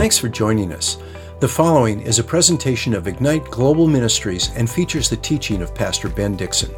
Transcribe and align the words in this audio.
Thanks 0.00 0.16
for 0.16 0.30
joining 0.30 0.72
us. 0.72 0.96
The 1.40 1.48
following 1.48 2.00
is 2.00 2.18
a 2.18 2.24
presentation 2.24 2.94
of 2.94 3.06
Ignite 3.06 3.44
Global 3.50 3.86
Ministries 3.86 4.48
and 4.56 4.68
features 4.68 5.10
the 5.10 5.18
teaching 5.18 5.60
of 5.60 5.74
Pastor 5.74 6.08
Ben 6.08 6.36
Dixon. 6.36 6.74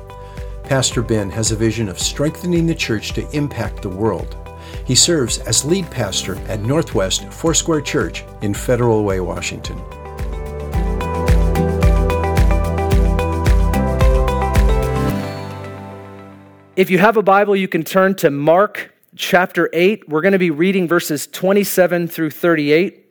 Pastor 0.65 1.03
Ben 1.03 1.31
has 1.31 1.53
a 1.53 1.57
vision 1.57 1.89
of 1.89 2.01
strengthening 2.01 2.67
the 2.67 2.75
church 2.75 3.13
to 3.13 3.31
impact 3.31 3.81
the 3.81 3.89
world. 3.89 4.37
He 4.85 4.97
serves 4.97 5.39
as 5.39 5.65
lead 5.65 5.89
pastor 5.89 6.35
at 6.49 6.63
Northwest 6.63 7.33
Foursquare 7.33 7.81
Church 7.81 8.25
in 8.41 8.55
Federal 8.55 9.05
Way, 9.05 9.21
Washington. 9.21 9.79
If 16.75 16.91
you 16.91 16.99
have 16.99 17.17
a 17.17 17.23
Bible, 17.23 17.55
you 17.55 17.69
can 17.69 17.85
turn 17.85 18.17
to 18.17 18.31
Mark 18.31 18.93
chapter 19.15 19.71
8. 19.73 20.09
We're 20.09 20.23
going 20.23 20.33
to 20.33 20.41
be 20.41 20.51
reading 20.51 20.89
verses 20.89 21.29
27 21.29 22.09
through 22.09 22.31
38. 22.31 23.02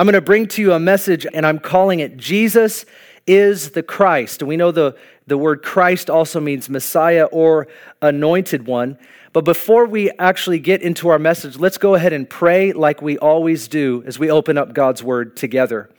I'm 0.00 0.06
going 0.06 0.14
to 0.14 0.22
bring 0.22 0.46
to 0.46 0.62
you 0.62 0.72
a 0.72 0.80
message, 0.80 1.26
and 1.30 1.44
I'm 1.44 1.58
calling 1.58 2.00
it 2.00 2.16
Jesus 2.16 2.86
is 3.26 3.72
the 3.72 3.82
Christ. 3.82 4.42
We 4.42 4.56
know 4.56 4.70
the, 4.70 4.96
the 5.26 5.36
word 5.36 5.62
Christ 5.62 6.08
also 6.08 6.40
means 6.40 6.70
Messiah 6.70 7.24
or 7.24 7.68
anointed 8.00 8.66
one. 8.66 8.96
But 9.34 9.44
before 9.44 9.84
we 9.84 10.10
actually 10.12 10.58
get 10.58 10.80
into 10.80 11.10
our 11.10 11.18
message, 11.18 11.58
let's 11.58 11.76
go 11.76 11.96
ahead 11.96 12.14
and 12.14 12.30
pray 12.30 12.72
like 12.72 13.02
we 13.02 13.18
always 13.18 13.68
do 13.68 14.02
as 14.06 14.18
we 14.18 14.30
open 14.30 14.56
up 14.56 14.72
God's 14.72 15.02
word 15.02 15.36
together. 15.36 15.90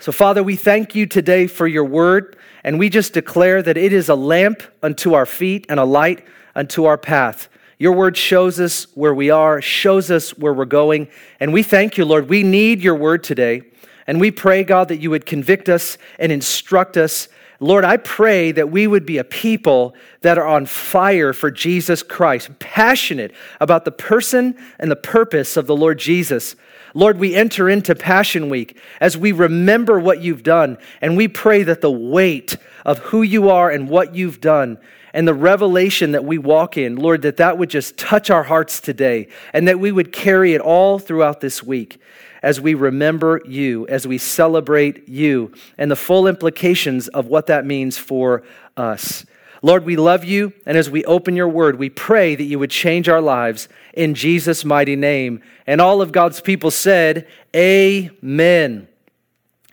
So, 0.00 0.10
Father, 0.10 0.42
we 0.42 0.56
thank 0.56 0.96
you 0.96 1.06
today 1.06 1.46
for 1.46 1.68
your 1.68 1.84
word, 1.84 2.36
and 2.64 2.76
we 2.76 2.88
just 2.88 3.12
declare 3.12 3.62
that 3.62 3.76
it 3.76 3.92
is 3.92 4.08
a 4.08 4.16
lamp 4.16 4.64
unto 4.82 5.14
our 5.14 5.26
feet 5.26 5.64
and 5.68 5.78
a 5.78 5.84
light 5.84 6.26
unto 6.56 6.86
our 6.86 6.98
path. 6.98 7.48
Your 7.78 7.92
word 7.92 8.16
shows 8.16 8.58
us 8.58 8.88
where 8.94 9.14
we 9.14 9.30
are, 9.30 9.62
shows 9.62 10.10
us 10.10 10.36
where 10.36 10.52
we're 10.52 10.64
going. 10.64 11.08
And 11.38 11.52
we 11.52 11.62
thank 11.62 11.96
you, 11.96 12.04
Lord. 12.04 12.28
We 12.28 12.42
need 12.42 12.82
your 12.82 12.96
word 12.96 13.22
today. 13.22 13.62
And 14.08 14.20
we 14.20 14.32
pray, 14.32 14.64
God, 14.64 14.88
that 14.88 15.00
you 15.00 15.10
would 15.10 15.26
convict 15.26 15.68
us 15.68 15.96
and 16.18 16.32
instruct 16.32 16.96
us. 16.96 17.28
Lord, 17.60 17.84
I 17.84 17.96
pray 17.96 18.52
that 18.52 18.70
we 18.70 18.86
would 18.86 19.06
be 19.06 19.18
a 19.18 19.24
people 19.24 19.94
that 20.22 20.38
are 20.38 20.46
on 20.46 20.66
fire 20.66 21.32
for 21.32 21.50
Jesus 21.50 22.02
Christ, 22.02 22.58
passionate 22.58 23.32
about 23.60 23.84
the 23.84 23.92
person 23.92 24.56
and 24.78 24.90
the 24.90 24.96
purpose 24.96 25.56
of 25.56 25.66
the 25.66 25.76
Lord 25.76 25.98
Jesus. 25.98 26.56
Lord, 26.94 27.18
we 27.18 27.34
enter 27.34 27.68
into 27.68 27.94
Passion 27.94 28.48
Week 28.48 28.78
as 29.00 29.16
we 29.16 29.30
remember 29.32 30.00
what 30.00 30.20
you've 30.22 30.42
done, 30.42 30.78
and 31.00 31.16
we 31.16 31.28
pray 31.28 31.62
that 31.64 31.80
the 31.80 31.90
weight 31.90 32.56
of 32.84 32.98
who 32.98 33.22
you 33.22 33.50
are 33.50 33.70
and 33.70 33.88
what 33.88 34.14
you've 34.14 34.40
done 34.40 34.78
and 35.12 35.26
the 35.26 35.34
revelation 35.34 36.12
that 36.12 36.24
we 36.24 36.38
walk 36.38 36.76
in, 36.76 36.96
Lord, 36.96 37.22
that 37.22 37.38
that 37.38 37.58
would 37.58 37.70
just 37.70 37.96
touch 37.96 38.30
our 38.30 38.42
hearts 38.44 38.80
today 38.80 39.28
and 39.52 39.66
that 39.68 39.80
we 39.80 39.92
would 39.92 40.12
carry 40.12 40.54
it 40.54 40.60
all 40.60 40.98
throughout 40.98 41.40
this 41.40 41.62
week 41.62 42.00
as 42.42 42.60
we 42.60 42.74
remember 42.74 43.40
you, 43.44 43.86
as 43.88 44.06
we 44.06 44.18
celebrate 44.18 45.08
you, 45.08 45.52
and 45.76 45.90
the 45.90 45.96
full 45.96 46.26
implications 46.26 47.08
of 47.08 47.26
what 47.26 47.46
that 47.46 47.66
means 47.66 47.98
for 47.98 48.42
us. 48.76 49.24
Lord, 49.60 49.84
we 49.84 49.96
love 49.96 50.24
you, 50.24 50.52
and 50.66 50.78
as 50.78 50.88
we 50.88 51.04
open 51.04 51.34
your 51.34 51.48
word, 51.48 51.78
we 51.78 51.90
pray 51.90 52.36
that 52.36 52.44
you 52.44 52.60
would 52.60 52.70
change 52.70 53.08
our 53.08 53.20
lives 53.20 53.68
in 53.92 54.14
Jesus' 54.14 54.64
mighty 54.64 54.94
name. 54.94 55.42
And 55.66 55.80
all 55.80 56.00
of 56.00 56.12
God's 56.12 56.40
people 56.40 56.70
said, 56.70 57.26
Amen. 57.56 58.86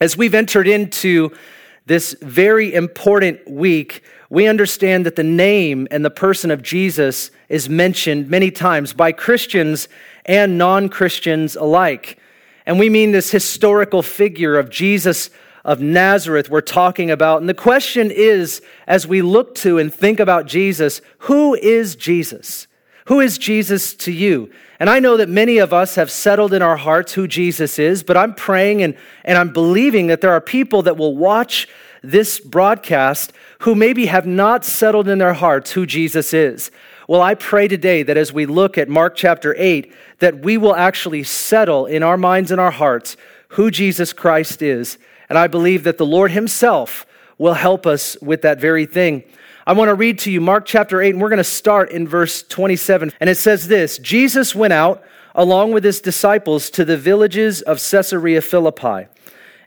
As 0.02 0.18
we've 0.18 0.34
entered 0.34 0.68
into 0.68 1.32
this 1.86 2.16
very 2.20 2.74
important 2.74 3.48
week, 3.50 4.04
we 4.30 4.48
understand 4.48 5.06
that 5.06 5.16
the 5.16 5.24
name 5.24 5.88
and 5.92 6.04
the 6.04 6.10
person 6.10 6.52
of 6.52 6.62
Jesus 6.62 7.32
is 7.50 7.70
mentioned 7.70 8.30
many 8.30 8.52
times 8.52 8.94
by 8.94 9.12
Christians 9.12 9.88
and 10.26 10.58
non 10.58 10.90
Christians 10.90 11.56
alike. 11.56 12.20
And 12.66 12.80
we 12.80 12.90
mean 12.90 13.12
this 13.12 13.32
historical 13.32 14.02
figure 14.02 14.58
of 14.58 14.70
Jesus 14.70 15.30
of 15.64 15.82
Nazareth 15.82 16.50
we're 16.50 16.62
talking 16.62 17.12
about. 17.12 17.42
And 17.42 17.50
the 17.50 17.54
question 17.54 18.12
is, 18.12 18.62
as 18.88 19.08
we 19.08 19.22
look 19.22 19.56
to 19.56 19.78
and 19.78 19.94
think 19.94 20.20
about 20.20 20.46
Jesus, 20.46 21.02
who 21.20 21.56
is 21.56 21.96
Jesus? 21.96 22.68
Who 23.06 23.20
is 23.20 23.38
Jesus 23.38 23.94
to 23.96 24.12
you? 24.12 24.52
And 24.80 24.90
I 24.90 25.00
know 25.00 25.18
that 25.18 25.30
many 25.30 25.58
of 25.58 25.74
us 25.74 25.96
have 25.96 26.12
settled 26.12 26.54
in 26.54 26.62
our 26.62 26.78
hearts 26.78 27.14
who 27.14 27.28
Jesus 27.28 27.80
is, 27.80 28.04
but 28.04 28.18
I'm 28.18 28.34
praying 28.34 28.82
and, 28.82 28.96
and 29.24 29.38
I'm 29.38 29.54
believing 29.54 30.08
that 30.08 30.22
there 30.22 30.32
are 30.32 30.42
people 30.42 30.82
that 30.84 30.98
will 30.98 31.16
watch 31.16 31.68
this 32.12 32.40
broadcast 32.40 33.34
who 33.60 33.76
maybe 33.76 34.06
have 34.06 34.26
not 34.26 34.66
settled 34.66 35.08
in 35.08 35.18
their 35.18 35.34
hearts 35.34 35.72
who 35.72 35.86
Jesus 35.86 36.34
is. 36.34 36.72
Well, 37.08 37.22
I 37.22 37.36
pray 37.36 37.68
today 37.68 38.04
that 38.04 38.18
as 38.18 38.34
we 38.34 38.46
look 38.46 38.78
at 38.78 38.90
Mark 38.90 39.16
chapter 39.16 39.56
8, 39.58 39.94
that 40.20 40.40
we 40.40 40.58
will 40.58 40.76
actually 40.76 41.24
settle 41.24 41.86
in 41.86 42.02
our 42.02 42.18
minds 42.18 42.52
and 42.52 42.60
our 42.60 42.72
hearts 42.72 43.16
who 43.50 43.70
Jesus 43.70 44.12
Christ 44.14 44.62
is. 44.62 44.98
And 45.30 45.38
I 45.38 45.48
believe 45.48 45.84
that 45.84 45.98
the 45.98 46.06
Lord 46.06 46.32
Himself 46.32 47.06
will 47.38 47.54
help 47.54 47.86
us 47.86 48.18
with 48.22 48.42
that 48.42 48.60
very 48.60 48.86
thing. 48.86 49.24
I 49.68 49.74
want 49.74 49.90
to 49.90 49.96
read 49.96 50.20
to 50.20 50.32
you 50.32 50.42
Mark 50.42 50.66
chapter 50.66 51.02
8, 51.02 51.12
and 51.12 51.22
we're 51.22 51.30
going 51.30 51.38
to 51.38 51.44
start 51.44 51.92
in 51.92 52.08
verse 52.08 52.44
27. 52.44 53.14
And 53.20 53.30
it 53.30 53.38
says 53.38 53.68
this 53.68 53.98
Jesus 53.98 54.56
went 54.56 54.74
out 54.74 55.04
along 55.34 55.74
with 55.74 55.84
his 55.84 56.02
disciples 56.02 56.70
to 56.72 56.86
the 56.86 56.98
villages 56.98 57.62
of 57.62 57.78
Caesarea 57.78 58.42
Philippi. 58.42 59.08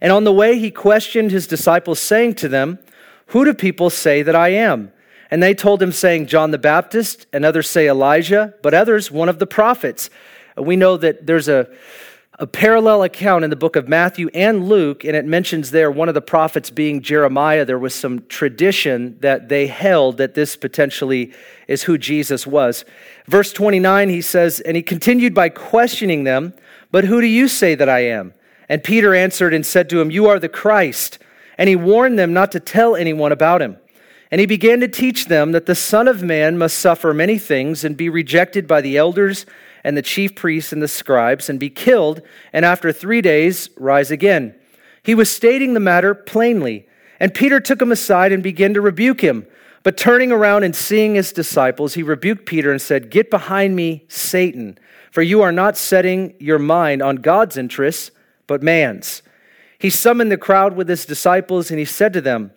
And 0.00 0.12
on 0.12 0.24
the 0.24 0.32
way, 0.32 0.58
he 0.58 0.70
questioned 0.70 1.30
his 1.30 1.46
disciples, 1.46 1.98
saying 1.98 2.34
to 2.36 2.48
them, 2.48 2.78
Who 3.26 3.44
do 3.44 3.54
people 3.54 3.90
say 3.90 4.22
that 4.22 4.36
I 4.36 4.50
am? 4.50 4.92
And 5.30 5.42
they 5.42 5.54
told 5.54 5.82
him, 5.82 5.92
saying, 5.92 6.26
John 6.26 6.52
the 6.52 6.58
Baptist, 6.58 7.26
and 7.32 7.44
others 7.44 7.68
say 7.68 7.88
Elijah, 7.88 8.54
but 8.62 8.74
others, 8.74 9.10
one 9.10 9.28
of 9.28 9.38
the 9.38 9.46
prophets. 9.46 10.08
We 10.56 10.76
know 10.76 10.96
that 10.96 11.26
there's 11.26 11.48
a, 11.48 11.68
a 12.38 12.46
parallel 12.46 13.02
account 13.02 13.44
in 13.44 13.50
the 13.50 13.56
book 13.56 13.76
of 13.76 13.88
Matthew 13.88 14.30
and 14.32 14.68
Luke, 14.68 15.04
and 15.04 15.14
it 15.14 15.26
mentions 15.26 15.70
there 15.70 15.90
one 15.90 16.08
of 16.08 16.14
the 16.14 16.22
prophets 16.22 16.70
being 16.70 17.02
Jeremiah. 17.02 17.64
There 17.64 17.78
was 17.78 17.94
some 17.94 18.24
tradition 18.28 19.18
that 19.20 19.48
they 19.48 19.66
held 19.66 20.16
that 20.16 20.34
this 20.34 20.56
potentially 20.56 21.32
is 21.66 21.82
who 21.82 21.98
Jesus 21.98 22.46
was. 22.46 22.84
Verse 23.26 23.52
29, 23.52 24.08
he 24.08 24.22
says, 24.22 24.60
And 24.60 24.76
he 24.76 24.82
continued 24.82 25.34
by 25.34 25.48
questioning 25.48 26.24
them, 26.24 26.54
But 26.90 27.04
who 27.04 27.20
do 27.20 27.26
you 27.26 27.48
say 27.48 27.74
that 27.74 27.88
I 27.88 28.00
am? 28.06 28.32
And 28.68 28.84
Peter 28.84 29.14
answered 29.14 29.54
and 29.54 29.64
said 29.64 29.88
to 29.90 30.00
him, 30.00 30.10
You 30.10 30.26
are 30.26 30.38
the 30.38 30.48
Christ. 30.48 31.18
And 31.56 31.68
he 31.68 31.76
warned 31.76 32.18
them 32.18 32.32
not 32.32 32.52
to 32.52 32.60
tell 32.60 32.94
anyone 32.94 33.32
about 33.32 33.62
him. 33.62 33.78
And 34.30 34.40
he 34.40 34.46
began 34.46 34.80
to 34.80 34.88
teach 34.88 35.26
them 35.26 35.52
that 35.52 35.66
the 35.66 35.74
Son 35.74 36.06
of 36.06 36.22
Man 36.22 36.58
must 36.58 36.78
suffer 36.78 37.14
many 37.14 37.38
things 37.38 37.82
and 37.82 37.96
be 37.96 38.08
rejected 38.08 38.66
by 38.66 38.80
the 38.80 38.96
elders 38.96 39.46
and 39.82 39.96
the 39.96 40.02
chief 40.02 40.34
priests 40.34 40.72
and 40.72 40.82
the 40.82 40.88
scribes 40.88 41.48
and 41.48 41.58
be 41.58 41.70
killed, 41.70 42.20
and 42.52 42.64
after 42.64 42.92
three 42.92 43.22
days 43.22 43.70
rise 43.76 44.10
again. 44.10 44.54
He 45.02 45.14
was 45.14 45.30
stating 45.30 45.72
the 45.72 45.80
matter 45.80 46.14
plainly. 46.14 46.86
And 47.20 47.34
Peter 47.34 47.58
took 47.60 47.80
him 47.80 47.90
aside 47.90 48.32
and 48.32 48.42
began 48.42 48.74
to 48.74 48.80
rebuke 48.80 49.22
him. 49.22 49.46
But 49.82 49.96
turning 49.96 50.30
around 50.30 50.64
and 50.64 50.76
seeing 50.76 51.14
his 51.14 51.32
disciples, 51.32 51.94
he 51.94 52.02
rebuked 52.02 52.46
Peter 52.46 52.70
and 52.70 52.82
said, 52.82 53.10
Get 53.10 53.30
behind 53.30 53.74
me, 53.74 54.04
Satan, 54.08 54.78
for 55.10 55.22
you 55.22 55.40
are 55.40 55.52
not 55.52 55.76
setting 55.76 56.34
your 56.38 56.58
mind 56.58 57.00
on 57.00 57.16
God's 57.16 57.56
interests 57.56 58.10
but 58.48 58.64
man's. 58.64 59.22
He 59.78 59.90
summoned 59.90 60.32
the 60.32 60.36
crowd 60.36 60.74
with 60.74 60.88
his 60.88 61.06
disciples 61.06 61.70
and 61.70 61.78
he 61.78 61.84
said 61.84 62.12
to 62.14 62.20
them, 62.20 62.50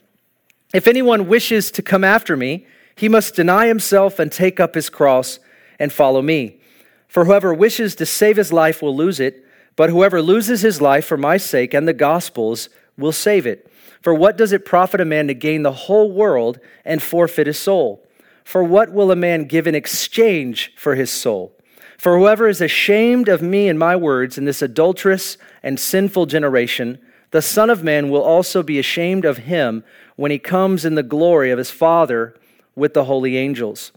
If 0.74 0.88
anyone 0.88 1.28
wishes 1.28 1.69
to 1.72 1.84
come 1.84 2.03
after 2.03 2.35
me, 2.35 2.66
he 2.96 3.07
must 3.07 3.35
deny 3.35 3.68
himself 3.68 4.18
and 4.18 4.31
take 4.31 4.59
up 4.59 4.74
his 4.74 4.90
cross 4.90 5.40
and 5.78 5.94
follow 5.94 6.24
me. 6.24 6.59
For 7.07 7.25
whoever 7.25 7.53
wishes 7.53 7.94
to 7.96 8.06
save 8.06 8.38
his 8.38 8.52
life 8.52 8.81
will 8.81 8.96
lose 8.96 9.19
it, 9.19 9.46
but 9.75 9.90
whoever 9.90 10.22
loses 10.22 10.62
his 10.62 10.81
life 10.81 11.06
for 11.06 11.18
my 11.18 11.38
sake 11.38 11.74
and 11.74 11.88
the 11.88 11.94
gospel's 11.94 12.69
will 12.97 13.12
save 13.12 13.46
it. 13.46 13.72
For 14.02 14.13
what 14.13 14.38
does 14.38 14.52
it 14.52 14.66
profit 14.66 15.02
a 15.02 15.06
man 15.06 15.28
to 15.28 15.34
gain 15.34 15.62
the 15.62 15.72
whole 15.72 16.12
world 16.12 16.59
and 16.84 17.03
forfeit 17.03 17.47
his 17.47 17.59
soul? 17.59 18.06
For 18.44 18.63
what 18.63 18.91
will 18.91 19.12
a 19.12 19.16
man 19.16 19.46
give 19.46 19.68
in 19.68 19.75
exchange 19.75 20.73
for 20.76 20.96
his 20.96 21.11
soul? 21.11 21.55
For 22.01 22.17
whoever 22.17 22.47
is 22.47 22.61
ashamed 22.61 23.29
of 23.29 23.43
me 23.43 23.69
and 23.69 23.77
my 23.77 23.95
words 23.95 24.35
in 24.35 24.45
this 24.45 24.63
adulterous 24.63 25.37
and 25.61 25.79
sinful 25.79 26.25
generation, 26.25 26.97
the 27.29 27.43
Son 27.43 27.69
of 27.69 27.83
Man 27.83 28.09
will 28.09 28.23
also 28.23 28.63
be 28.63 28.79
ashamed 28.79 29.23
of 29.23 29.37
him 29.37 29.83
when 30.15 30.31
he 30.31 30.39
comes 30.39 30.83
in 30.83 30.95
the 30.95 31.03
glory 31.03 31.51
of 31.51 31.59
his 31.59 31.69
Father 31.69 32.33
with 32.75 32.95
the 32.95 33.03
holy 33.03 33.37
angels. 33.37 33.91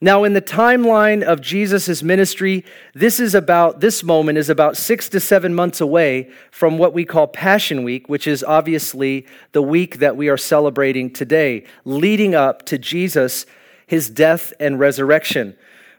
Now, 0.00 0.24
in 0.24 0.32
the 0.32 0.40
timeline 0.40 1.22
of 1.22 1.42
Jesus' 1.42 2.02
ministry, 2.02 2.64
this 2.94 3.20
is 3.20 3.34
about, 3.34 3.80
this 3.80 4.02
moment 4.02 4.38
is 4.38 4.48
about 4.48 4.78
six 4.78 5.06
to 5.10 5.20
seven 5.20 5.54
months 5.54 5.82
away 5.82 6.30
from 6.50 6.78
what 6.78 6.94
we 6.94 7.04
call 7.04 7.26
Passion 7.26 7.84
Week, 7.84 8.08
which 8.08 8.26
is 8.26 8.42
obviously 8.44 9.26
the 9.52 9.60
week 9.60 9.98
that 9.98 10.16
we 10.16 10.30
are 10.30 10.38
celebrating 10.38 11.10
today, 11.10 11.64
leading 11.84 12.34
up 12.34 12.64
to 12.64 12.78
Jesus, 12.78 13.44
his 13.86 14.08
death 14.08 14.54
and 14.58 14.80
resurrection. 14.80 15.54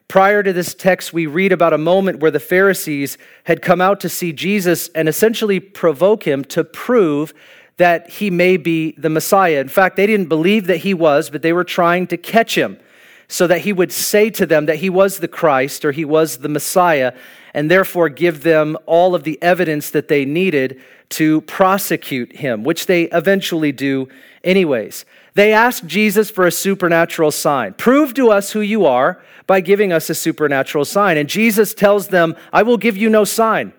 Prior 0.07 0.41
to 0.41 0.53
this 0.53 0.73
text, 0.73 1.11
we 1.11 1.25
read 1.25 1.51
about 1.51 1.73
a 1.73 1.77
moment 1.77 2.19
where 2.19 2.31
the 2.31 2.39
Pharisees 2.39 3.17
had 3.43 3.61
come 3.61 3.81
out 3.81 3.99
to 3.99 4.09
see 4.09 4.31
Jesus 4.31 4.89
and 4.95 5.09
essentially 5.09 5.59
provoke 5.59 6.23
him 6.23 6.45
to 6.45 6.63
prove 6.63 7.33
that 7.75 8.09
he 8.09 8.29
may 8.29 8.57
be 8.57 8.93
the 8.97 9.09
Messiah. 9.09 9.59
In 9.59 9.67
fact, 9.67 9.97
they 9.97 10.07
didn't 10.07 10.29
believe 10.29 10.67
that 10.67 10.77
he 10.77 10.93
was, 10.93 11.29
but 11.29 11.41
they 11.41 11.53
were 11.53 11.65
trying 11.65 12.07
to 12.07 12.17
catch 12.17 12.57
him. 12.57 12.79
so 13.27 13.47
that 13.47 13.61
he 13.61 13.73
would 13.73 13.91
say 13.91 14.29
to 14.29 14.45
them 14.45 14.65
that 14.65 14.77
he 14.77 14.89
was 14.89 15.19
the 15.19 15.27
Christ 15.27 15.83
or 15.83 15.91
he 15.91 16.05
was 16.05 16.37
the 16.37 16.49
Messiah, 16.49 17.13
and 17.53 17.69
therefore 17.69 18.09
give 18.09 18.43
them 18.43 18.77
all 18.85 19.15
of 19.15 19.23
the 19.23 19.37
evidence 19.41 19.89
that 19.89 20.07
they 20.07 20.23
needed 20.23 20.79
to 21.09 21.41
prosecute 21.41 22.35
him, 22.37 22.63
which 22.63 22.85
they 22.85 23.03
eventually 23.03 23.71
do 23.71 24.07
anyways. 24.43 25.05
They 25.37 25.53
ask 25.53 25.85
Jesus 25.85 26.31
for 26.31 26.47
a 26.47 26.51
supernatural 26.51 27.29
sign. 27.29 27.73
Prove 27.73 28.15
to 28.15 28.31
us 28.31 28.53
who 28.53 28.61
you 28.61 28.87
are 28.87 29.21
by 29.45 29.61
giving 29.61 29.93
us 29.93 30.09
a 30.09 30.15
supernatural 30.15 30.83
sign. 30.83 31.15
And 31.15 31.29
Jesus 31.29 31.75
tells 31.75 32.07
them, 32.07 32.35
I 32.51 32.63
will 32.63 32.77
give 32.77 32.97
you 32.97 33.07
no 33.07 33.23
sign. 33.23 33.71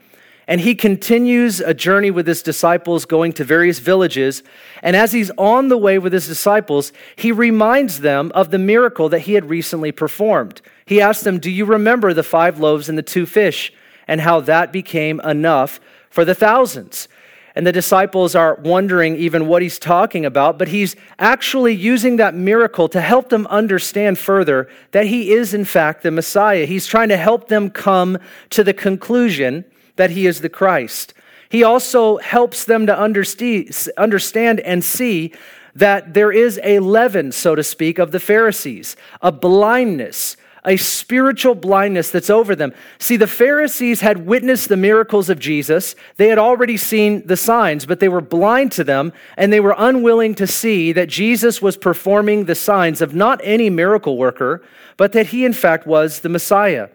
And 0.47 0.61
he 0.61 0.77
continues 0.77 1.59
a 1.59 1.75
journey 1.75 2.13
with 2.13 2.29
his 2.29 2.45
disciples, 2.45 3.07
going 3.07 3.33
to 3.33 3.43
various 3.43 3.81
villages. 3.81 4.45
And 4.85 4.95
as 4.95 5.11
he's 5.11 5.33
on 5.37 5.67
the 5.67 5.77
way 5.77 5.99
with 5.99 6.13
his 6.13 6.29
disciples, 6.29 6.93
he 7.17 7.33
reminds 7.33 8.03
them 8.03 8.31
of 8.37 8.53
the 8.53 8.59
miracle 8.61 9.09
that 9.09 9.23
he 9.23 9.35
had 9.35 9.51
recently 9.51 9.91
performed. 9.91 10.63
He 10.87 11.01
asks 11.01 11.25
them, 11.25 11.41
Do 11.41 11.51
you 11.51 11.65
remember 11.65 12.15
the 12.15 12.23
five 12.23 12.61
loaves 12.61 12.89
and 12.89 12.97
the 12.97 13.03
two 13.03 13.27
fish, 13.27 13.73
and 14.07 14.21
how 14.21 14.39
that 14.43 14.71
became 14.71 15.19
enough 15.23 15.81
for 16.09 16.25
the 16.25 16.37
thousands? 16.37 17.09
And 17.55 17.67
the 17.67 17.73
disciples 17.73 18.35
are 18.35 18.55
wondering 18.57 19.17
even 19.17 19.49
what 19.49 19.63
he's 19.63 19.79
talking 19.79 20.25
about, 20.25 20.59
but 20.59 20.69
he's 20.69 20.95
actually 21.19 21.75
using 21.75 22.17
that 22.17 22.35
miracle 22.35 22.89
to 22.91 23.01
help 23.01 23.31
them 23.31 23.47
understand 23.49 24.19
further 24.19 24.69
that 24.93 25.07
he 25.07 25.33
is, 25.33 25.55
in 25.55 25.65
fact, 25.65 26.03
the 26.03 26.11
Messiah. 26.11 26.67
He's 26.67 26.87
trying 26.87 27.09
to 27.09 27.17
help 27.17 27.49
them 27.49 27.71
come 27.71 28.19
to 28.51 28.63
the 28.63 28.75
conclusion 28.75 29.65
that 29.97 30.11
he 30.11 30.27
is 30.27 30.41
the 30.41 30.49
Christ. 30.49 31.15
He 31.49 31.65
also 31.65 32.19
helps 32.19 32.65
them 32.65 32.87
to 32.87 32.99
understand 32.99 34.61
and 34.61 34.85
see 34.85 35.33
that 35.75 36.15
there 36.15 36.33
is 36.33 36.61
a 36.63 36.81
leaven, 36.81 37.33
so 37.33 37.55
to 37.55 37.63
speak, 37.63 37.99
of 37.99 38.11
the 38.11 38.21
Pharisees, 38.21 38.97
a 39.23 39.33
blindness 39.33 40.37
a 40.65 40.77
spiritual 40.77 41.55
blindness 41.55 42.11
that's 42.11 42.31
over 42.31 42.55
them. 42.55 42.73
See, 42.99 43.17
the 43.17 43.27
Pharisees 43.27 44.01
had 44.01 44.27
witnessed 44.27 44.69
the 44.69 44.77
miracles 44.77 45.29
of 45.29 45.39
Jesus. 45.39 45.95
They 46.17 46.29
had 46.29 46.39
already 46.39 46.77
seen 46.77 47.27
the 47.27 47.37
signs, 47.37 47.87
but 47.87 48.01
they 48.01 48.09
were 48.09 48.21
blind 48.21 48.73
to 48.73 48.85
them 48.85 49.13
and 49.37 49.53
they 49.53 49.61
were 49.61 49.75
unwilling 49.77 50.35
to 50.37 50.47
see 50.47 50.93
that 50.93 51.09
Jesus 51.09 51.63
was 51.63 51.77
performing 51.77 52.45
the 52.45 52.55
signs 52.55 53.01
of 53.01 53.15
not 53.15 53.41
any 53.43 53.71
miracle 53.71 54.17
worker, 54.17 54.63
but 54.97 55.13
that 55.13 55.29
he, 55.29 55.45
in 55.45 55.53
fact, 55.53 55.87
was 55.87 56.21
the 56.21 56.29
Messiah. 56.29 56.89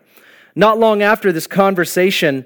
Not 0.56 0.78
long 0.78 1.02
after 1.02 1.32
this 1.32 1.48
conversation, 1.48 2.46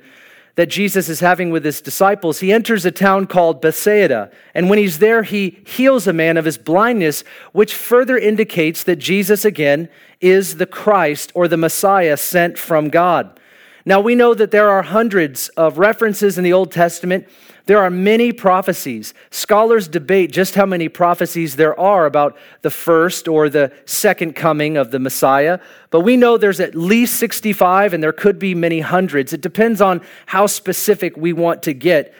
that 0.58 0.70
Jesus 0.70 1.08
is 1.08 1.20
having 1.20 1.52
with 1.52 1.64
his 1.64 1.82
disciples, 1.82 2.40
he 2.40 2.52
enters 2.52 2.84
a 2.84 2.92
town 2.92 3.28
called 3.28 3.62
Bethsaida. 3.62 4.32
And 4.56 4.72
when 4.72 4.80
he's 4.80 4.98
there, 4.98 5.22
he 5.22 5.60
heals 5.68 6.08
a 6.08 6.14
man 6.14 6.36
of 6.36 6.46
his 6.46 6.58
blindness, 6.58 7.24
which 7.52 7.76
further 7.76 8.18
indicates 8.18 8.84
that 8.86 8.96
Jesus, 8.96 9.46
again, 9.46 9.88
is 10.20 10.58
the 10.58 10.66
Christ 10.66 11.32
or 11.36 11.48
the 11.48 11.58
Messiah 11.58 12.18
sent 12.18 12.58
from 12.58 12.90
God. 12.90 13.40
Now, 13.86 14.02
we 14.02 14.16
know 14.16 14.34
that 14.34 14.50
there 14.50 14.68
are 14.68 14.82
hundreds 14.82 15.50
of 15.50 15.78
references 15.78 16.40
in 16.40 16.44
the 16.44 16.54
Old 16.54 16.72
Testament 16.72 17.28
there 17.68 17.80
are 17.80 17.90
many 17.90 18.32
prophecies. 18.32 19.14
Scholars 19.30 19.90
debate 19.90 20.32
just 20.32 20.56
how 20.56 20.66
many 20.66 20.88
prophecies 20.88 21.58
there 21.58 21.78
are 21.78 22.06
about 22.06 22.38
the 22.62 22.70
first 22.70 23.28
or 23.28 23.50
the 23.50 23.74
second 23.86 24.36
coming 24.38 24.78
of 24.78 24.92
the 24.92 25.00
Messiah, 25.00 25.60
but 25.90 26.02
we 26.02 26.16
know 26.16 26.38
there's 26.38 26.62
at 26.62 26.76
least 26.76 27.20
65 27.20 27.94
and 27.94 28.02
there 28.02 28.14
could 28.14 28.40
be 28.40 28.56
many 28.56 28.80
hundreds. 28.80 29.34
It 29.34 29.42
depends 29.42 29.82
on 29.82 30.02
how 30.28 30.48
specific 30.48 31.18
we 31.18 31.34
want 31.34 31.62
to 31.64 31.74
get. 31.74 32.14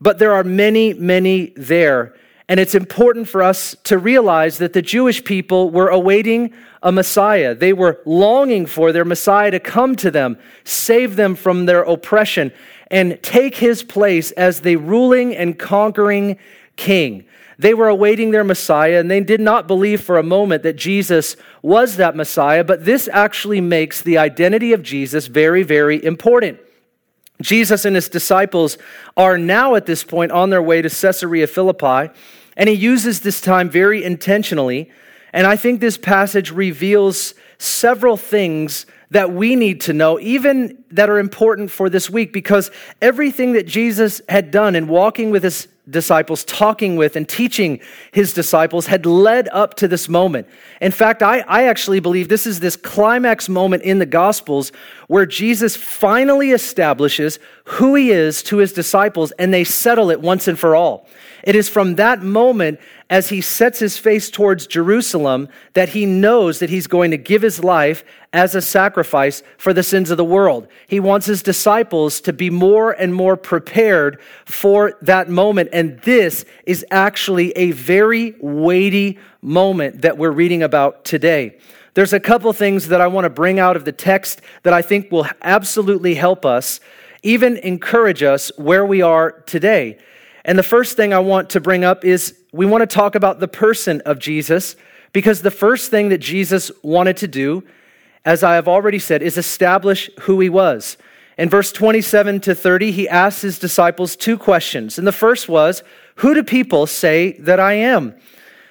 But 0.00 0.18
there 0.18 0.32
are 0.32 0.44
many, 0.44 0.94
many 0.94 1.52
there. 1.56 2.14
And 2.48 2.58
it's 2.58 2.74
important 2.74 3.28
for 3.28 3.42
us 3.42 3.76
to 3.84 3.98
realize 3.98 4.58
that 4.58 4.72
the 4.72 4.82
Jewish 4.82 5.22
people 5.24 5.70
were 5.70 5.88
awaiting 5.88 6.54
a 6.82 6.92
Messiah. 6.92 7.54
They 7.54 7.72
were 7.72 8.00
longing 8.06 8.64
for 8.64 8.92
their 8.92 9.04
Messiah 9.04 9.50
to 9.50 9.60
come 9.60 9.94
to 9.96 10.10
them, 10.10 10.38
save 10.64 11.16
them 11.16 11.34
from 11.34 11.66
their 11.66 11.82
oppression 11.82 12.52
and 12.90 13.20
take 13.22 13.56
his 13.56 13.82
place 13.82 14.30
as 14.32 14.60
the 14.60 14.76
ruling 14.76 15.34
and 15.34 15.58
conquering 15.58 16.38
king. 16.76 17.24
They 17.58 17.72
were 17.72 17.88
awaiting 17.88 18.30
their 18.30 18.44
Messiah, 18.44 19.00
and 19.00 19.10
they 19.10 19.20
did 19.20 19.40
not 19.40 19.66
believe 19.66 20.02
for 20.02 20.18
a 20.18 20.22
moment 20.22 20.62
that 20.62 20.76
Jesus 20.76 21.36
was 21.62 21.96
that 21.96 22.14
Messiah, 22.14 22.62
but 22.62 22.84
this 22.84 23.08
actually 23.12 23.62
makes 23.62 24.02
the 24.02 24.18
identity 24.18 24.72
of 24.72 24.82
Jesus 24.82 25.26
very, 25.26 25.62
very 25.62 26.04
important. 26.04 26.60
Jesus 27.40 27.84
and 27.84 27.96
his 27.96 28.08
disciples 28.08 28.78
are 29.16 29.38
now 29.38 29.74
at 29.74 29.86
this 29.86 30.04
point 30.04 30.32
on 30.32 30.50
their 30.50 30.62
way 30.62 30.82
to 30.82 30.90
Caesarea 30.90 31.46
Philippi, 31.46 32.12
and 32.56 32.68
he 32.68 32.74
uses 32.74 33.20
this 33.20 33.40
time 33.40 33.68
very 33.68 34.04
intentionally. 34.04 34.90
And 35.32 35.46
I 35.46 35.56
think 35.56 35.80
this 35.80 35.98
passage 35.98 36.50
reveals 36.50 37.34
several 37.58 38.16
things 38.16 38.86
that 39.10 39.32
we 39.32 39.56
need 39.56 39.80
to 39.82 39.92
know, 39.92 40.18
even 40.20 40.84
that 40.90 41.08
are 41.08 41.18
important 41.18 41.70
for 41.70 41.88
this 41.88 42.10
week, 42.10 42.32
because 42.32 42.70
everything 43.00 43.52
that 43.52 43.66
Jesus 43.66 44.20
had 44.28 44.50
done 44.50 44.74
in 44.74 44.88
walking 44.88 45.30
with 45.30 45.42
his 45.42 45.68
disciples, 45.88 46.44
talking 46.44 46.96
with 46.96 47.14
and 47.14 47.28
teaching 47.28 47.80
his 48.10 48.32
disciples 48.32 48.86
had 48.86 49.06
led 49.06 49.48
up 49.52 49.74
to 49.74 49.86
this 49.86 50.08
moment. 50.08 50.48
In 50.80 50.90
fact, 50.90 51.22
I, 51.22 51.40
I 51.40 51.64
actually 51.64 52.00
believe 52.00 52.28
this 52.28 52.46
is 52.46 52.58
this 52.58 52.76
climax 52.76 53.48
moment 53.48 53.84
in 53.84 54.00
the 54.00 54.06
Gospels 54.06 54.72
where 55.06 55.26
Jesus 55.26 55.76
finally 55.76 56.50
establishes 56.50 57.38
who 57.64 57.94
he 57.94 58.10
is 58.10 58.42
to 58.44 58.56
his 58.56 58.72
disciples 58.72 59.30
and 59.32 59.54
they 59.54 59.62
settle 59.62 60.10
it 60.10 60.20
once 60.20 60.48
and 60.48 60.58
for 60.58 60.74
all. 60.74 61.06
It 61.42 61.54
is 61.54 61.68
from 61.68 61.96
that 61.96 62.22
moment 62.22 62.80
as 63.08 63.28
he 63.28 63.40
sets 63.40 63.78
his 63.78 63.98
face 63.98 64.30
towards 64.30 64.66
Jerusalem 64.66 65.48
that 65.74 65.90
he 65.90 66.06
knows 66.06 66.58
that 66.58 66.70
he's 66.70 66.86
going 66.86 67.10
to 67.12 67.16
give 67.16 67.42
his 67.42 67.62
life 67.62 68.04
as 68.32 68.54
a 68.54 68.62
sacrifice 68.62 69.42
for 69.56 69.72
the 69.72 69.82
sins 69.82 70.10
of 70.10 70.16
the 70.16 70.24
world. 70.24 70.66
He 70.88 71.00
wants 71.00 71.26
his 71.26 71.42
disciples 71.42 72.20
to 72.22 72.32
be 72.32 72.50
more 72.50 72.92
and 72.92 73.14
more 73.14 73.36
prepared 73.36 74.20
for 74.44 74.98
that 75.02 75.28
moment. 75.28 75.70
And 75.72 76.00
this 76.00 76.44
is 76.66 76.84
actually 76.90 77.52
a 77.52 77.70
very 77.70 78.34
weighty 78.40 79.18
moment 79.40 80.02
that 80.02 80.18
we're 80.18 80.32
reading 80.32 80.62
about 80.62 81.04
today. 81.04 81.58
There's 81.94 82.12
a 82.12 82.20
couple 82.20 82.52
things 82.52 82.88
that 82.88 83.00
I 83.00 83.06
want 83.06 83.24
to 83.24 83.30
bring 83.30 83.58
out 83.58 83.74
of 83.76 83.86
the 83.86 83.92
text 83.92 84.42
that 84.64 84.74
I 84.74 84.82
think 84.82 85.10
will 85.10 85.26
absolutely 85.40 86.14
help 86.14 86.44
us, 86.44 86.78
even 87.22 87.56
encourage 87.58 88.22
us 88.22 88.52
where 88.58 88.84
we 88.84 89.00
are 89.00 89.30
today. 89.46 89.96
And 90.46 90.56
the 90.56 90.62
first 90.62 90.96
thing 90.96 91.12
I 91.12 91.18
want 91.18 91.50
to 91.50 91.60
bring 91.60 91.84
up 91.84 92.04
is 92.04 92.38
we 92.52 92.66
want 92.66 92.82
to 92.82 92.86
talk 92.86 93.16
about 93.16 93.40
the 93.40 93.48
person 93.48 94.00
of 94.02 94.20
Jesus 94.20 94.76
because 95.12 95.42
the 95.42 95.50
first 95.50 95.90
thing 95.90 96.08
that 96.10 96.18
Jesus 96.18 96.70
wanted 96.82 97.16
to 97.18 97.26
do, 97.26 97.64
as 98.24 98.44
I 98.44 98.54
have 98.54 98.68
already 98.68 99.00
said, 99.00 99.22
is 99.22 99.36
establish 99.36 100.08
who 100.20 100.38
he 100.38 100.48
was. 100.48 100.96
In 101.36 101.50
verse 101.50 101.72
27 101.72 102.40
to 102.42 102.54
30, 102.54 102.92
he 102.92 103.08
asked 103.08 103.42
his 103.42 103.58
disciples 103.58 104.14
two 104.14 104.38
questions. 104.38 104.98
And 104.98 105.06
the 105.06 105.12
first 105.12 105.48
was, 105.48 105.82
Who 106.16 106.32
do 106.32 106.44
people 106.44 106.86
say 106.86 107.32
that 107.40 107.58
I 107.58 107.72
am? 107.72 108.14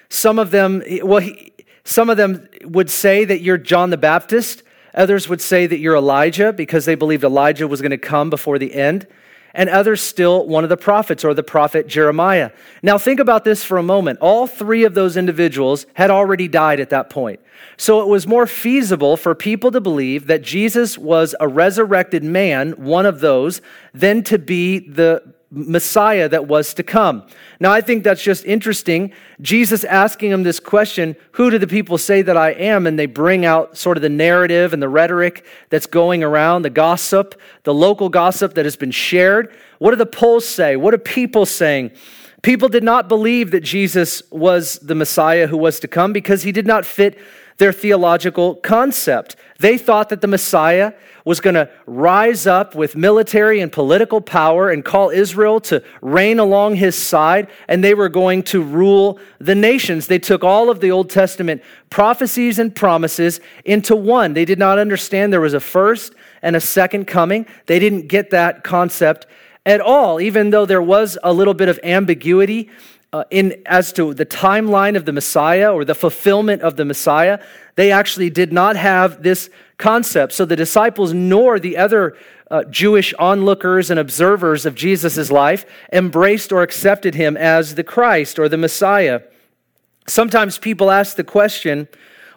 Some 0.08 0.38
of 0.38 0.52
them, 0.52 0.82
well, 1.02 1.20
he, 1.20 1.52
some 1.84 2.08
of 2.08 2.16
them 2.16 2.48
would 2.64 2.88
say 2.88 3.26
that 3.26 3.42
you're 3.42 3.58
John 3.58 3.90
the 3.90 3.98
Baptist. 3.98 4.62
Others 4.94 5.28
would 5.28 5.42
say 5.42 5.66
that 5.66 5.78
you're 5.78 5.96
Elijah 5.96 6.54
because 6.54 6.86
they 6.86 6.94
believed 6.94 7.22
Elijah 7.22 7.68
was 7.68 7.82
going 7.82 7.90
to 7.90 7.98
come 7.98 8.30
before 8.30 8.58
the 8.58 8.74
end 8.74 9.06
and 9.56 9.70
others 9.70 10.02
still 10.02 10.46
one 10.46 10.62
of 10.62 10.70
the 10.70 10.76
prophets 10.76 11.24
or 11.24 11.34
the 11.34 11.42
prophet 11.42 11.88
Jeremiah. 11.88 12.50
Now, 12.82 12.98
think 12.98 13.18
about 13.18 13.42
this 13.42 13.64
for 13.64 13.78
a 13.78 13.82
moment. 13.82 14.20
All 14.20 14.46
three 14.46 14.84
of 14.84 14.94
those 14.94 15.16
individuals 15.16 15.86
had 15.94 16.10
already 16.10 16.46
died 16.46 16.78
at 16.78 16.90
that 16.90 17.10
point. 17.10 17.40
So 17.78 18.02
it 18.02 18.06
was 18.06 18.26
more 18.26 18.46
feasible 18.46 19.16
for 19.16 19.34
people 19.34 19.72
to 19.72 19.80
believe 19.80 20.26
that 20.26 20.42
Jesus 20.42 20.98
was 20.98 21.34
a 21.40 21.48
resurrected 21.48 22.22
man, 22.22 22.72
one 22.72 23.06
of 23.06 23.20
those, 23.20 23.62
than 23.94 24.22
to 24.24 24.38
be 24.38 24.78
the 24.78 25.22
Messiah 25.50 26.28
that 26.28 26.48
was 26.48 26.74
to 26.74 26.82
come. 26.82 27.24
Now, 27.60 27.70
I 27.70 27.80
think 27.80 28.02
that's 28.02 28.22
just 28.22 28.44
interesting. 28.44 29.12
Jesus 29.40 29.84
asking 29.84 30.32
him 30.32 30.42
this 30.42 30.58
question 30.58 31.16
Who 31.32 31.50
do 31.50 31.58
the 31.58 31.66
people 31.66 31.98
say 31.98 32.22
that 32.22 32.36
I 32.36 32.50
am? 32.50 32.86
And 32.86 32.98
they 32.98 33.06
bring 33.06 33.44
out 33.44 33.76
sort 33.76 33.96
of 33.96 34.02
the 34.02 34.08
narrative 34.08 34.72
and 34.72 34.82
the 34.82 34.88
rhetoric 34.88 35.44
that's 35.70 35.86
going 35.86 36.24
around, 36.24 36.62
the 36.62 36.70
gossip, 36.70 37.40
the 37.62 37.74
local 37.74 38.08
gossip 38.08 38.54
that 38.54 38.64
has 38.64 38.76
been 38.76 38.90
shared. 38.90 39.54
What 39.78 39.90
do 39.90 39.96
the 39.96 40.06
polls 40.06 40.46
say? 40.46 40.76
What 40.76 40.94
are 40.94 40.98
people 40.98 41.46
saying? 41.46 41.92
People 42.42 42.68
did 42.68 42.84
not 42.84 43.08
believe 43.08 43.50
that 43.52 43.62
Jesus 43.62 44.22
was 44.30 44.78
the 44.80 44.94
Messiah 44.94 45.46
who 45.46 45.56
was 45.56 45.80
to 45.80 45.88
come 45.88 46.12
because 46.12 46.42
he 46.42 46.52
did 46.52 46.66
not 46.66 46.84
fit 46.84 47.18
their 47.58 47.72
theological 47.72 48.56
concept. 48.56 49.36
They 49.58 49.78
thought 49.78 50.10
that 50.10 50.20
the 50.20 50.26
Messiah 50.26 50.92
was 51.26 51.40
going 51.40 51.54
to 51.54 51.68
rise 51.86 52.46
up 52.46 52.76
with 52.76 52.94
military 52.94 53.60
and 53.60 53.72
political 53.72 54.20
power 54.20 54.70
and 54.70 54.84
call 54.84 55.10
Israel 55.10 55.58
to 55.60 55.82
reign 56.00 56.38
along 56.38 56.76
his 56.76 56.96
side, 56.96 57.48
and 57.66 57.82
they 57.82 57.94
were 57.94 58.08
going 58.08 58.44
to 58.44 58.62
rule 58.62 59.18
the 59.40 59.54
nations. 59.54 60.06
They 60.06 60.20
took 60.20 60.44
all 60.44 60.70
of 60.70 60.78
the 60.78 60.92
Old 60.92 61.10
Testament 61.10 61.62
prophecies 61.90 62.60
and 62.60 62.72
promises 62.72 63.40
into 63.64 63.96
one. 63.96 64.34
They 64.34 64.44
did 64.44 64.60
not 64.60 64.78
understand 64.78 65.32
there 65.32 65.40
was 65.40 65.52
a 65.52 65.58
first 65.60 66.14
and 66.42 66.54
a 66.54 66.60
second 66.60 67.06
coming, 67.06 67.44
they 67.66 67.80
didn't 67.80 68.06
get 68.06 68.30
that 68.30 68.62
concept 68.62 69.26
at 69.66 69.80
all, 69.80 70.20
even 70.20 70.50
though 70.50 70.64
there 70.64 70.80
was 70.80 71.18
a 71.24 71.32
little 71.32 71.54
bit 71.54 71.68
of 71.68 71.80
ambiguity 71.82 72.70
uh, 73.12 73.24
in 73.30 73.60
as 73.66 73.92
to 73.94 74.14
the 74.14 74.26
timeline 74.26 74.96
of 74.96 75.06
the 75.06 75.12
Messiah 75.12 75.72
or 75.72 75.84
the 75.84 75.94
fulfillment 75.94 76.62
of 76.62 76.76
the 76.76 76.84
Messiah. 76.84 77.40
They 77.74 77.90
actually 77.90 78.30
did 78.30 78.52
not 78.52 78.76
have 78.76 79.24
this 79.24 79.50
concept. 79.78 80.32
So 80.32 80.44
the 80.44 80.56
disciples 80.56 81.12
nor 81.12 81.58
the 81.58 81.76
other 81.76 82.16
uh, 82.50 82.64
Jewish 82.64 83.12
onlookers 83.14 83.90
and 83.90 83.98
observers 83.98 84.64
of 84.64 84.74
Jesus' 84.74 85.30
life 85.30 85.66
embraced 85.92 86.52
or 86.52 86.62
accepted 86.62 87.14
him 87.14 87.36
as 87.36 87.74
the 87.74 87.84
Christ 87.84 88.38
or 88.38 88.48
the 88.48 88.56
Messiah. 88.56 89.22
Sometimes 90.06 90.58
people 90.58 90.90
ask 90.90 91.16
the 91.16 91.24
question 91.24 91.88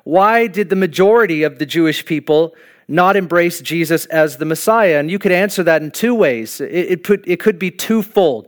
why 0.03 0.48
did 0.48 0.69
the 0.69 0.75
majority 0.75 1.43
of 1.43 1.60
the 1.60 1.65
Jewish 1.65 2.03
people 2.03 2.55
not 2.88 3.15
embrace 3.15 3.62
Jesus 3.62 4.05
as 4.08 4.38
the 4.38 4.46
Messiah? 4.46 4.98
And 4.98 5.12
you 5.12 5.19
could 5.19 5.31
answer 5.31 5.62
that 5.63 5.84
in 5.84 5.91
two 5.91 6.15
ways. 6.15 6.60
It, 6.60 6.72
it, 6.72 7.03
put, 7.03 7.27
it 7.27 7.39
could 7.39 7.60
be 7.60 7.69
twofold. 7.69 8.48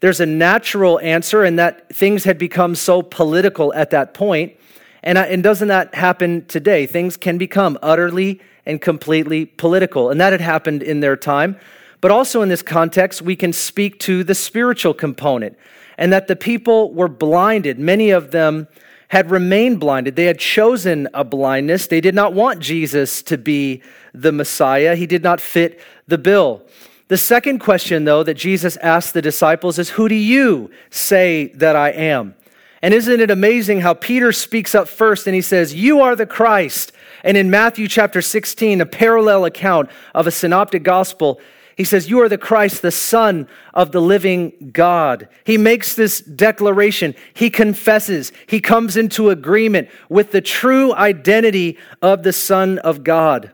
There's 0.00 0.20
a 0.20 0.26
natural 0.26 1.00
answer, 1.00 1.44
in 1.44 1.56
that 1.56 1.88
things 1.88 2.24
had 2.24 2.36
become 2.36 2.74
so 2.74 3.00
political 3.00 3.72
at 3.74 3.90
that 3.90 4.12
point. 4.12 4.54
And, 5.02 5.18
and 5.18 5.42
doesn't 5.42 5.68
that 5.68 5.94
happen 5.94 6.44
today? 6.46 6.86
Things 6.86 7.16
can 7.16 7.38
become 7.38 7.78
utterly 7.82 8.40
and 8.66 8.80
completely 8.80 9.46
political. 9.46 10.10
And 10.10 10.20
that 10.20 10.32
had 10.32 10.40
happened 10.40 10.82
in 10.82 11.00
their 11.00 11.16
time. 11.16 11.56
But 12.00 12.10
also 12.10 12.42
in 12.42 12.48
this 12.48 12.62
context, 12.62 13.22
we 13.22 13.36
can 13.36 13.52
speak 13.52 13.98
to 14.00 14.22
the 14.22 14.34
spiritual 14.34 14.94
component 14.94 15.56
and 15.96 16.12
that 16.12 16.28
the 16.28 16.36
people 16.36 16.92
were 16.92 17.08
blinded. 17.08 17.78
Many 17.78 18.10
of 18.10 18.30
them 18.30 18.68
had 19.08 19.30
remained 19.30 19.80
blinded. 19.80 20.16
They 20.16 20.26
had 20.26 20.38
chosen 20.38 21.08
a 21.14 21.24
blindness. 21.24 21.86
They 21.86 22.00
did 22.00 22.14
not 22.14 22.34
want 22.34 22.60
Jesus 22.60 23.22
to 23.22 23.38
be 23.38 23.82
the 24.14 24.32
Messiah, 24.32 24.96
he 24.96 25.06
did 25.06 25.22
not 25.22 25.40
fit 25.40 25.80
the 26.06 26.18
bill. 26.18 26.62
The 27.08 27.18
second 27.18 27.60
question, 27.60 28.04
though, 28.04 28.22
that 28.22 28.34
Jesus 28.34 28.76
asked 28.78 29.14
the 29.14 29.22
disciples 29.22 29.78
is 29.78 29.90
Who 29.90 30.08
do 30.08 30.14
you 30.14 30.70
say 30.90 31.48
that 31.54 31.76
I 31.76 31.90
am? 31.90 32.34
And 32.80 32.94
isn't 32.94 33.20
it 33.20 33.30
amazing 33.30 33.80
how 33.80 33.94
Peter 33.94 34.32
speaks 34.32 34.74
up 34.74 34.88
first 34.88 35.26
and 35.26 35.34
he 35.34 35.40
says, 35.40 35.74
You 35.74 36.00
are 36.00 36.14
the 36.14 36.26
Christ. 36.26 36.92
And 37.24 37.36
in 37.36 37.50
Matthew 37.50 37.88
chapter 37.88 38.22
16, 38.22 38.80
a 38.80 38.86
parallel 38.86 39.44
account 39.44 39.90
of 40.14 40.26
a 40.26 40.30
synoptic 40.30 40.84
gospel, 40.84 41.40
he 41.76 41.84
says, 41.84 42.08
You 42.08 42.20
are 42.20 42.28
the 42.28 42.38
Christ, 42.38 42.82
the 42.82 42.92
Son 42.92 43.48
of 43.74 43.92
the 43.92 44.00
living 44.00 44.70
God. 44.72 45.28
He 45.44 45.58
makes 45.58 45.94
this 45.94 46.20
declaration. 46.20 47.14
He 47.34 47.50
confesses. 47.50 48.32
He 48.46 48.60
comes 48.60 48.96
into 48.96 49.30
agreement 49.30 49.88
with 50.08 50.30
the 50.30 50.40
true 50.40 50.94
identity 50.94 51.78
of 52.00 52.22
the 52.22 52.32
Son 52.32 52.78
of 52.78 53.02
God. 53.02 53.52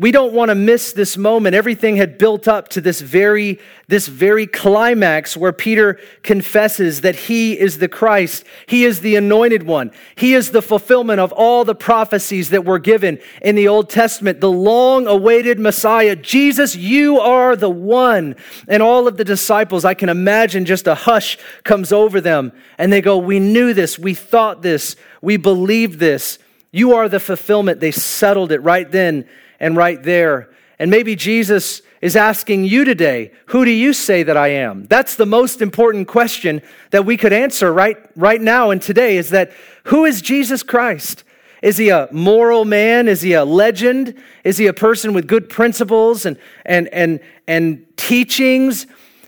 We 0.00 0.12
don't 0.12 0.32
want 0.32 0.50
to 0.50 0.54
miss 0.54 0.92
this 0.92 1.16
moment. 1.16 1.56
Everything 1.56 1.96
had 1.96 2.18
built 2.18 2.46
up 2.46 2.68
to 2.68 2.80
this 2.80 3.00
very, 3.00 3.58
this 3.88 4.06
very 4.06 4.46
climax 4.46 5.36
where 5.36 5.52
Peter 5.52 5.98
confesses 6.22 7.00
that 7.00 7.16
he 7.16 7.58
is 7.58 7.78
the 7.78 7.88
Christ. 7.88 8.44
He 8.66 8.84
is 8.84 9.00
the 9.00 9.16
anointed 9.16 9.64
one. 9.64 9.90
He 10.14 10.34
is 10.34 10.52
the 10.52 10.62
fulfillment 10.62 11.18
of 11.18 11.32
all 11.32 11.64
the 11.64 11.74
prophecies 11.74 12.50
that 12.50 12.64
were 12.64 12.78
given 12.78 13.18
in 13.42 13.56
the 13.56 13.66
Old 13.66 13.90
Testament, 13.90 14.40
the 14.40 14.48
long 14.48 15.08
awaited 15.08 15.58
Messiah. 15.58 16.14
Jesus, 16.14 16.76
you 16.76 17.18
are 17.18 17.56
the 17.56 17.68
one. 17.68 18.36
And 18.68 18.84
all 18.84 19.08
of 19.08 19.16
the 19.16 19.24
disciples, 19.24 19.84
I 19.84 19.94
can 19.94 20.08
imagine 20.08 20.64
just 20.64 20.86
a 20.86 20.94
hush 20.94 21.38
comes 21.64 21.90
over 21.90 22.20
them 22.20 22.52
and 22.78 22.92
they 22.92 23.00
go, 23.00 23.18
We 23.18 23.40
knew 23.40 23.74
this. 23.74 23.98
We 23.98 24.14
thought 24.14 24.62
this. 24.62 24.94
We 25.20 25.38
believed 25.38 25.98
this. 25.98 26.38
You 26.70 26.94
are 26.94 27.08
the 27.08 27.18
fulfillment. 27.18 27.80
They 27.80 27.90
settled 27.90 28.52
it 28.52 28.62
right 28.62 28.88
then 28.88 29.28
and 29.60 29.76
right 29.76 30.02
there. 30.02 30.50
And 30.78 30.90
maybe 30.90 31.16
Jesus 31.16 31.82
is 32.00 32.14
asking 32.14 32.64
you 32.64 32.84
today, 32.84 33.32
who 33.46 33.64
do 33.64 33.70
you 33.70 33.92
say 33.92 34.22
that 34.22 34.36
I 34.36 34.48
am? 34.48 34.86
That's 34.86 35.16
the 35.16 35.26
most 35.26 35.60
important 35.60 36.06
question 36.06 36.62
that 36.90 37.04
we 37.04 37.16
could 37.16 37.32
answer 37.32 37.72
right, 37.72 37.96
right 38.14 38.40
now 38.40 38.70
and 38.70 38.80
today 38.80 39.16
is 39.16 39.30
that 39.30 39.52
who 39.84 40.04
is 40.04 40.22
Jesus 40.22 40.62
Christ? 40.62 41.24
Is 41.60 41.76
he 41.76 41.88
a 41.88 42.08
moral 42.12 42.64
man? 42.64 43.08
Is 43.08 43.22
he 43.22 43.32
a 43.32 43.44
legend? 43.44 44.14
Is 44.44 44.58
he 44.58 44.66
a 44.66 44.72
person 44.72 45.12
with 45.12 45.26
good 45.26 45.48
principles 45.48 46.24
and, 46.24 46.38
and, 46.64 46.86
and, 46.88 47.18
and 47.48 47.84
teachings? 47.96 48.86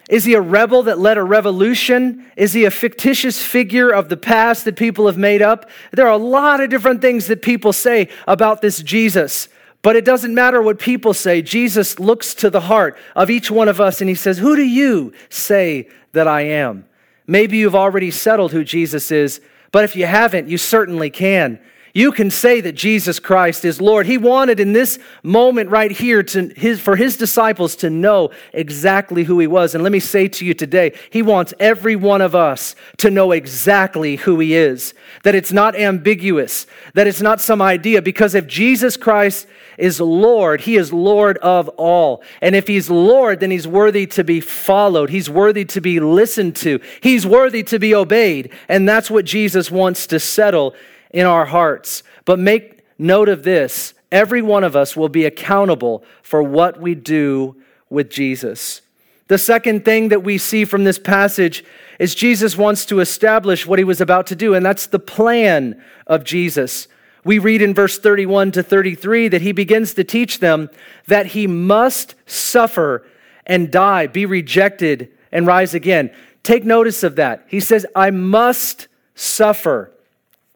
Is 0.08 0.24
he 0.24 0.34
a 0.34 0.40
rebel 0.40 0.84
that 0.84 0.98
led 0.98 1.18
a 1.18 1.24
revolution? 1.24 2.26
Is 2.36 2.52
he 2.52 2.64
a 2.64 2.70
fictitious 2.70 3.42
figure 3.42 3.90
of 3.90 4.08
the 4.08 4.16
past 4.16 4.64
that 4.64 4.76
people 4.76 5.06
have 5.06 5.18
made 5.18 5.42
up? 5.42 5.68
There 5.92 6.06
are 6.06 6.12
a 6.12 6.16
lot 6.16 6.60
of 6.60 6.70
different 6.70 7.00
things 7.00 7.26
that 7.26 7.42
people 7.42 7.72
say 7.72 8.08
about 8.28 8.60
this 8.60 8.82
Jesus. 8.82 9.48
But 9.82 9.96
it 9.96 10.04
doesn't 10.04 10.34
matter 10.34 10.60
what 10.60 10.78
people 10.78 11.14
say. 11.14 11.40
Jesus 11.40 11.98
looks 11.98 12.34
to 12.34 12.50
the 12.50 12.60
heart 12.60 12.98
of 13.16 13.30
each 13.30 13.50
one 13.50 13.68
of 13.68 13.80
us 13.80 14.00
and 14.00 14.08
he 14.08 14.14
says, 14.14 14.38
Who 14.38 14.54
do 14.54 14.62
you 14.62 15.12
say 15.30 15.88
that 16.12 16.28
I 16.28 16.42
am? 16.42 16.84
Maybe 17.26 17.58
you've 17.58 17.74
already 17.74 18.10
settled 18.10 18.52
who 18.52 18.64
Jesus 18.64 19.10
is, 19.10 19.40
but 19.72 19.84
if 19.84 19.96
you 19.96 20.04
haven't, 20.04 20.48
you 20.48 20.58
certainly 20.58 21.10
can. 21.10 21.60
You 21.92 22.12
can 22.12 22.30
say 22.30 22.60
that 22.60 22.72
Jesus 22.72 23.18
Christ 23.18 23.64
is 23.64 23.80
Lord. 23.80 24.06
He 24.06 24.16
wanted 24.16 24.60
in 24.60 24.72
this 24.72 24.98
moment 25.22 25.70
right 25.70 25.90
here 25.90 26.22
to 26.22 26.48
his, 26.56 26.80
for 26.80 26.94
his 26.94 27.16
disciples 27.16 27.74
to 27.76 27.90
know 27.90 28.30
exactly 28.52 29.24
who 29.24 29.40
he 29.40 29.48
was. 29.48 29.74
And 29.74 29.82
let 29.82 29.90
me 29.90 29.98
say 29.98 30.28
to 30.28 30.44
you 30.44 30.54
today, 30.54 30.92
he 31.10 31.22
wants 31.22 31.52
every 31.58 31.96
one 31.96 32.20
of 32.20 32.34
us 32.34 32.76
to 32.98 33.10
know 33.10 33.32
exactly 33.32 34.16
who 34.16 34.38
he 34.38 34.54
is. 34.54 34.94
That 35.24 35.34
it's 35.34 35.52
not 35.52 35.74
ambiguous, 35.74 36.66
that 36.94 37.08
it's 37.08 37.20
not 37.20 37.40
some 37.40 37.60
idea, 37.60 38.02
because 38.02 38.36
if 38.36 38.46
Jesus 38.46 38.96
Christ 38.96 39.48
is 39.76 40.00
Lord, 40.00 40.60
he 40.60 40.76
is 40.76 40.92
Lord 40.92 41.38
of 41.38 41.68
all. 41.70 42.22
And 42.40 42.54
if 42.54 42.68
he's 42.68 42.88
Lord, 42.88 43.40
then 43.40 43.50
he's 43.50 43.66
worthy 43.66 44.06
to 44.08 44.22
be 44.22 44.40
followed. 44.40 45.10
He's 45.10 45.28
worthy 45.28 45.64
to 45.64 45.80
be 45.80 45.98
listened 45.98 46.54
to. 46.56 46.80
He's 47.00 47.26
worthy 47.26 47.64
to 47.64 47.78
be 47.80 47.94
obeyed. 47.94 48.52
And 48.68 48.88
that's 48.88 49.10
what 49.10 49.24
Jesus 49.24 49.70
wants 49.70 50.06
to 50.08 50.20
settle 50.20 50.74
in 51.10 51.26
our 51.26 51.46
hearts. 51.46 52.02
But 52.24 52.38
make 52.38 52.84
note 52.98 53.28
of 53.28 53.42
this 53.42 53.94
every 54.12 54.42
one 54.42 54.64
of 54.64 54.74
us 54.74 54.96
will 54.96 55.08
be 55.08 55.24
accountable 55.24 56.04
for 56.22 56.42
what 56.42 56.80
we 56.80 56.94
do 56.94 57.56
with 57.88 58.10
Jesus. 58.10 58.82
The 59.28 59.38
second 59.38 59.84
thing 59.84 60.08
that 60.08 60.24
we 60.24 60.38
see 60.38 60.64
from 60.64 60.82
this 60.82 60.98
passage 60.98 61.64
is 62.00 62.14
Jesus 62.16 62.56
wants 62.56 62.84
to 62.86 62.98
establish 62.98 63.66
what 63.66 63.78
he 63.78 63.84
was 63.84 64.00
about 64.00 64.26
to 64.28 64.34
do, 64.34 64.54
and 64.54 64.66
that's 64.66 64.88
the 64.88 64.98
plan 64.98 65.80
of 66.06 66.24
Jesus. 66.24 66.88
We 67.24 67.38
read 67.38 67.62
in 67.62 67.74
verse 67.74 67.98
31 67.98 68.52
to 68.52 68.62
33 68.62 69.28
that 69.28 69.42
he 69.42 69.52
begins 69.52 69.94
to 69.94 70.04
teach 70.04 70.40
them 70.40 70.70
that 71.06 71.26
he 71.26 71.46
must 71.46 72.14
suffer 72.26 73.06
and 73.46 73.70
die, 73.70 74.06
be 74.06 74.26
rejected, 74.26 75.10
and 75.30 75.46
rise 75.46 75.74
again. 75.74 76.10
Take 76.42 76.64
notice 76.64 77.02
of 77.02 77.16
that. 77.16 77.44
He 77.46 77.60
says, 77.60 77.86
I 77.94 78.10
must 78.10 78.88
suffer. 79.14 79.92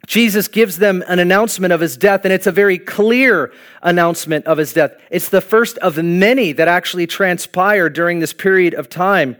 Jesus 0.07 0.47
gives 0.47 0.77
them 0.77 1.03
an 1.07 1.19
announcement 1.19 1.73
of 1.73 1.79
his 1.79 1.97
death, 1.97 2.25
and 2.25 2.33
it's 2.33 2.47
a 2.47 2.51
very 2.51 2.77
clear 2.77 3.51
announcement 3.81 4.45
of 4.45 4.57
his 4.57 4.73
death. 4.73 4.95
It's 5.09 5.29
the 5.29 5.41
first 5.41 5.77
of 5.79 6.01
many 6.03 6.51
that 6.51 6.67
actually 6.67 7.07
transpire 7.07 7.89
during 7.89 8.19
this 8.19 8.33
period 8.33 8.73
of 8.73 8.89
time. 8.89 9.37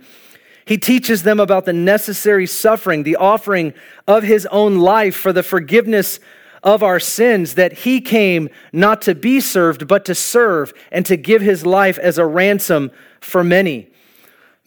He 0.66 0.78
teaches 0.78 1.24
them 1.24 1.40
about 1.40 1.66
the 1.66 1.74
necessary 1.74 2.48
suffering, 2.48 3.04
the 3.04 3.18
offering 3.18 3.74
of 4.08 4.24
his 4.24 4.48
own 4.48 4.80
life 4.80 5.16
for 5.16 5.32
the 5.32 5.44
forgiveness 5.44 6.20
of 6.64 6.82
our 6.82 7.00
sins, 7.00 7.54
that 7.54 7.74
he 7.74 8.02
came 8.02 8.50
not 8.74 9.04
to 9.04 9.14
be 9.14 9.40
served, 9.40 9.88
but 9.88 10.04
to 10.06 10.16
serve 10.16 10.74
and 10.92 11.06
to 11.06 11.16
give 11.16 11.44
his 11.44 11.64
life 11.64 12.00
as 12.00 12.18
a 12.18 12.26
ransom 12.26 12.90
for 13.22 13.44
many. 13.44 13.88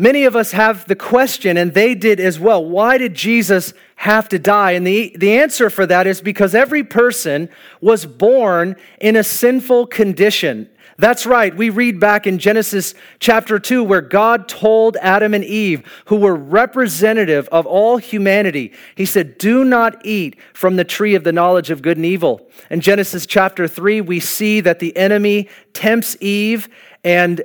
Many 0.01 0.25
of 0.25 0.37
us 0.37 0.53
have 0.53 0.87
the 0.87 0.95
question, 0.95 1.57
and 1.57 1.75
they 1.75 1.97
did 1.97 2.21
as 2.21 2.39
well 2.39 2.65
why 2.65 2.99
did 2.99 3.15
Jesus 3.15 3.75
have 3.97 4.29
to 4.29 4.39
die? 4.39 4.73
And 4.73 4.87
the, 4.87 5.17
the 5.19 5.39
answer 5.39 5.69
for 5.71 5.87
that 5.87 6.07
is 6.07 6.21
because 6.21 6.55
every 6.55 6.85
person 6.85 7.49
was 7.81 8.07
born 8.07 8.77
in 9.01 9.17
a 9.17 9.25
sinful 9.25 9.89
condition. 9.89 10.71
That's 10.99 11.27
right. 11.27 11.57
We 11.57 11.71
read 11.71 11.99
back 11.99 12.29
in 12.29 12.39
Genesis 12.39 12.95
chapter 13.19 13.59
2 13.59 13.83
where 13.83 14.01
God 14.01 14.49
told 14.49 14.97
Adam 14.97 15.35
and 15.35 15.45
Eve, 15.45 15.85
who 16.07 16.17
were 16.17 16.35
representative 16.35 17.49
of 17.49 17.67
all 17.67 17.99
humanity, 17.99 18.73
He 18.95 19.05
said, 19.05 19.39
Do 19.39 19.65
not 19.65 20.05
eat 20.05 20.39
from 20.55 20.77
the 20.77 20.85
tree 20.85 21.17
of 21.17 21.25
the 21.25 21.33
knowledge 21.33 21.71
of 21.71 21.83
good 21.83 21.97
and 21.97 22.07
evil. 22.07 22.49
In 22.71 22.81
Genesis 22.81 23.27
chapter 23.27 23.67
3, 23.67 24.01
we 24.01 24.21
see 24.21 24.61
that 24.61 24.79
the 24.79 24.97
enemy 24.97 25.49
tempts 25.73 26.17
Eve 26.21 26.69
and 27.03 27.43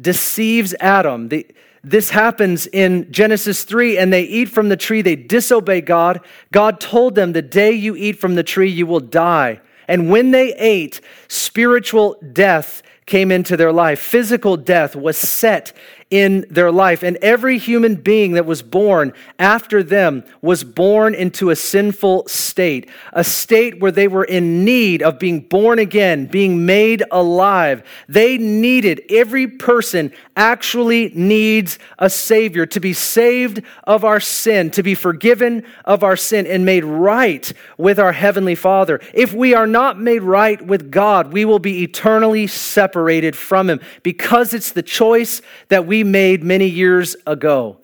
deceives 0.00 0.74
Adam. 0.80 1.28
The, 1.28 1.46
this 1.84 2.10
happens 2.10 2.66
in 2.66 3.12
Genesis 3.12 3.64
3, 3.64 3.98
and 3.98 4.12
they 4.12 4.22
eat 4.22 4.46
from 4.46 4.70
the 4.70 4.76
tree, 4.76 5.02
they 5.02 5.16
disobey 5.16 5.82
God. 5.82 6.20
God 6.50 6.80
told 6.80 7.14
them, 7.14 7.32
The 7.32 7.42
day 7.42 7.72
you 7.72 7.94
eat 7.94 8.18
from 8.18 8.34
the 8.34 8.42
tree, 8.42 8.70
you 8.70 8.86
will 8.86 9.00
die. 9.00 9.60
And 9.86 10.10
when 10.10 10.30
they 10.30 10.54
ate, 10.54 11.00
spiritual 11.28 12.16
death 12.32 12.82
came 13.06 13.30
into 13.30 13.56
their 13.56 13.72
life. 13.72 14.00
Physical 14.00 14.56
death 14.56 14.96
was 14.96 15.18
set 15.18 15.72
in 16.10 16.46
their 16.50 16.70
life. 16.70 17.02
And 17.02 17.16
every 17.16 17.58
human 17.58 17.96
being 17.96 18.32
that 18.32 18.46
was 18.46 18.62
born 18.62 19.12
after 19.38 19.82
them 19.82 20.24
was 20.42 20.62
born 20.62 21.14
into 21.14 21.50
a 21.50 21.56
sinful 21.56 22.28
state, 22.28 22.88
a 23.12 23.24
state 23.24 23.80
where 23.80 23.90
they 23.90 24.06
were 24.06 24.24
in 24.24 24.64
need 24.64 25.02
of 25.02 25.18
being 25.18 25.40
born 25.40 25.78
again, 25.78 26.26
being 26.26 26.66
made 26.66 27.02
alive. 27.10 27.82
They 28.08 28.38
needed, 28.38 29.02
every 29.10 29.46
person 29.46 30.12
actually 30.36 31.10
needs 31.14 31.78
a 31.98 32.10
Savior 32.10 32.66
to 32.66 32.80
be 32.80 32.92
saved 32.92 33.62
of 33.84 34.04
our 34.04 34.20
sin, 34.20 34.70
to 34.72 34.82
be 34.82 34.94
forgiven 34.94 35.64
of 35.84 36.02
our 36.02 36.16
sin, 36.16 36.46
and 36.46 36.64
made 36.64 36.84
right 36.84 37.52
with 37.78 37.98
our 37.98 38.12
Heavenly 38.12 38.54
Father. 38.54 39.00
If 39.12 39.32
we 39.32 39.54
are 39.54 39.66
not 39.66 39.98
made 39.98 40.22
right 40.22 40.64
with 40.64 40.90
God, 40.90 41.32
we 41.32 41.44
will 41.44 41.58
be 41.58 41.82
eternally 41.82 42.46
separated 42.46 43.36
from 43.36 43.68
Him 43.68 43.80
because 44.02 44.54
it's 44.54 44.72
the 44.72 44.82
choice 44.82 45.42
that 45.68 45.86
we 45.86 46.03
made 46.04 46.44
many 46.44 46.66
years 46.66 47.16
ago 47.26 47.78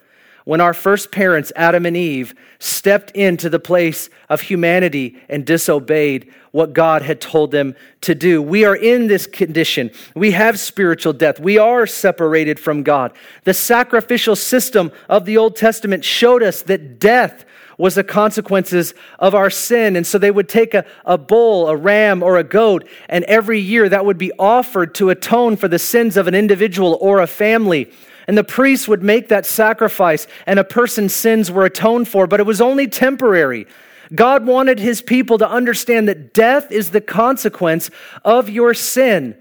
when 0.45 0.61
our 0.61 0.75
first 0.75 1.13
parents, 1.13 1.53
Adam 1.55 1.87
and 1.87 1.97
Eve, 1.97 2.35
stepped 2.59 3.11
into 3.13 3.49
the 3.49 3.61
place 3.61 4.09
of 4.29 4.41
humanity 4.41 5.17
and 5.29 5.47
disobeyed 5.47 6.33
what 6.51 6.73
God 6.73 7.03
had 7.03 7.21
told 7.21 7.53
them 7.53 7.77
to 8.01 8.15
do. 8.15 8.43
We 8.43 8.65
are 8.65 8.75
in 8.75 9.07
this 9.07 9.27
condition. 9.27 9.91
We 10.15 10.33
have 10.33 10.59
spiritual 10.59 11.13
death. 11.13 11.39
We 11.39 11.59
are 11.59 11.87
separated 11.87 12.59
from 12.59 12.83
God. 12.83 13.13
The 13.45 13.55
sacrificial 13.55 14.35
system 14.35 14.91
of 15.09 15.25
the 15.25 15.37
Old 15.37 15.57
Testament 15.57 16.05
showed 16.05 16.43
us 16.43 16.63
that 16.63 16.99
death 16.99 17.45
was 17.81 17.95
the 17.95 18.05
consequences 18.05 18.95
of 19.19 19.35
our 19.35 19.51
sin. 19.51 19.97
And 19.97 20.07
so 20.07 20.19
they 20.19 20.31
would 20.31 20.49
take 20.49 20.75
a, 20.75 20.85
a 21.05 21.19
bull, 21.19 21.69
a 21.69 21.77
ram, 21.77 22.23
or 22.23 22.37
a 22.37 22.45
goat, 22.45 22.87
and 23.09 23.25
every 23.25 23.59
year 23.59 23.89
that 23.89 24.05
would 24.05 24.19
be 24.19 24.33
offered 24.39 24.95
to 24.97 25.11
atone 25.11 25.57
for 25.57 25.67
the 25.67 25.79
sins 25.79 26.17
of 26.17 26.29
an 26.29 26.35
individual 26.35 26.99
or 27.01 27.21
a 27.21 27.27
family. 27.27 27.91
And 28.29 28.39
the 28.39 28.45
priest 28.45 28.87
would 28.87 29.03
make 29.03 29.29
that 29.29 29.47
sacrifice, 29.47 30.27
and 30.47 30.59
a 30.59 30.65
person's 30.65 31.15
sins 31.15 31.51
were 31.51 31.65
atoned 31.65 32.07
for, 32.07 32.27
but 32.27 32.39
it 32.39 32.47
was 32.47 32.61
only 32.61 32.87
temporary. 32.87 33.67
God 34.15 34.47
wanted 34.47 34.79
his 34.79 35.03
people 35.03 35.39
to 35.39 35.49
understand 35.49 36.09
that 36.09 36.35
death 36.35 36.71
is 36.71 36.91
the 36.91 37.01
consequence 37.01 37.91
of 38.25 38.51
your 38.51 38.75
sin. 38.75 39.37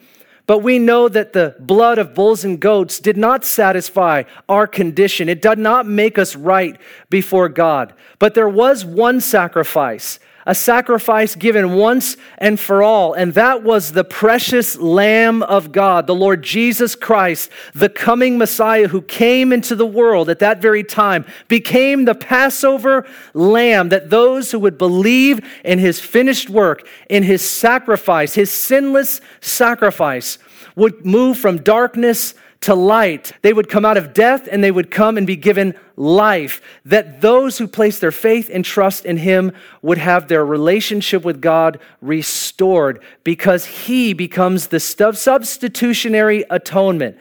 But 0.50 0.64
we 0.64 0.80
know 0.80 1.08
that 1.10 1.34
the 1.34 1.56
blood 1.60 2.00
of 2.00 2.16
bulls 2.16 2.44
and 2.44 2.60
goats 2.60 3.00
did 3.00 3.18
not 3.18 3.46
satisfy 3.46 4.24
our 4.50 4.66
condition. 4.66 5.30
It 5.30 5.44
did 5.44 5.60
not 5.60 5.86
make 5.86 6.18
us 6.18 6.36
right 6.36 6.76
before 7.08 7.50
God. 7.50 7.94
But 8.18 8.34
there 8.34 8.50
was 8.50 8.84
one 8.84 9.22
sacrifice, 9.22 10.18
a 10.46 10.56
sacrifice 10.56 11.36
given 11.36 11.74
once 11.74 12.18
and 12.38 12.60
for 12.60 12.82
all, 12.82 13.14
and 13.14 13.34
that 13.34 13.64
was 13.64 13.92
the 13.92 14.04
precious 14.04 14.78
Lamb 14.78 15.44
of 15.44 15.72
God, 15.72 16.08
the 16.08 16.16
Lord 16.16 16.44
Jesus 16.44 16.96
Christ, 16.96 17.50
the 17.74 17.90
coming 17.90 18.38
Messiah 18.38 18.88
who 18.88 19.02
came 19.02 19.52
into 19.52 19.76
the 19.76 19.86
world 19.86 20.30
at 20.30 20.40
that 20.40 20.62
very 20.62 20.84
time, 20.84 21.26
became 21.48 22.06
the 22.06 22.16
Passover 22.16 23.06
lamb 23.34 23.90
that 23.90 24.10
those 24.10 24.52
who 24.52 24.60
would 24.60 24.78
believe 24.78 25.40
in 25.64 25.80
his 25.80 26.00
finished 26.00 26.50
work, 26.50 26.88
in 27.10 27.24
his 27.24 27.48
sacrifice, 27.48 28.34
his 28.34 28.52
sinless 28.52 29.22
sacrifice, 29.42 30.38
would 30.76 31.06
move 31.06 31.38
from 31.38 31.62
darkness 31.62 32.34
to 32.62 32.76
light. 32.76 33.32
They 33.42 33.54
would 33.54 33.70
come 33.70 33.86
out 33.86 33.98
of 33.98 34.14
death 34.14 34.48
and 34.52 34.64
they 34.64 34.72
would 34.72 34.92
come 34.92 35.18
and 35.18 35.26
be 35.26 35.38
given 35.38 35.76
life. 35.96 36.62
That 36.86 37.22
those 37.22 37.58
who 37.58 37.68
place 37.68 38.00
their 38.00 38.12
faith 38.12 38.50
and 38.52 38.66
trust 38.66 39.06
in 39.06 39.18
Him 39.18 39.54
would 39.82 39.98
have 39.98 40.28
their 40.28 40.46
relationship 40.46 41.24
with 41.24 41.42
God 41.42 41.80
restored 42.02 43.02
because 43.24 43.66
He 43.66 44.14
becomes 44.14 44.68
the 44.68 44.80
substitutionary 44.80 46.44
atonement. 46.50 47.18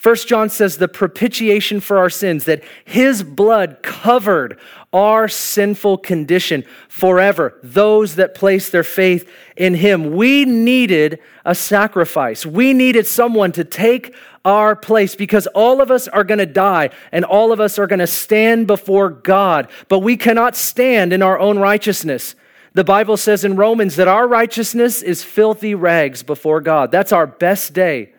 First 0.00 0.28
John 0.28 0.48
says 0.48 0.78
the 0.78 0.88
propitiation 0.88 1.78
for 1.78 1.98
our 1.98 2.08
sins, 2.08 2.46
that 2.46 2.64
his 2.86 3.22
blood 3.22 3.82
covered 3.82 4.58
our 4.94 5.28
sinful 5.28 5.98
condition 5.98 6.64
forever. 6.88 7.58
Those 7.62 8.14
that 8.14 8.34
place 8.34 8.70
their 8.70 8.82
faith 8.82 9.30
in 9.58 9.74
him. 9.74 10.16
We 10.16 10.46
needed 10.46 11.18
a 11.44 11.54
sacrifice. 11.54 12.46
We 12.46 12.72
needed 12.72 13.06
someone 13.06 13.52
to 13.52 13.62
take 13.62 14.14
our 14.42 14.74
place 14.74 15.14
because 15.14 15.46
all 15.48 15.82
of 15.82 15.90
us 15.90 16.08
are 16.08 16.24
going 16.24 16.38
to 16.38 16.46
die 16.46 16.88
and 17.12 17.22
all 17.26 17.52
of 17.52 17.60
us 17.60 17.78
are 17.78 17.86
going 17.86 17.98
to 17.98 18.06
stand 18.06 18.66
before 18.66 19.10
God, 19.10 19.68
but 19.88 19.98
we 19.98 20.16
cannot 20.16 20.56
stand 20.56 21.12
in 21.12 21.20
our 21.20 21.38
own 21.38 21.58
righteousness. 21.58 22.34
The 22.72 22.84
Bible 22.84 23.18
says 23.18 23.44
in 23.44 23.54
Romans 23.54 23.96
that 23.96 24.08
our 24.08 24.26
righteousness 24.26 25.02
is 25.02 25.22
filthy 25.22 25.74
rags 25.74 26.22
before 26.22 26.62
God. 26.62 26.90
That's 26.90 27.12
our 27.12 27.26
best 27.26 27.74
day 27.74 28.14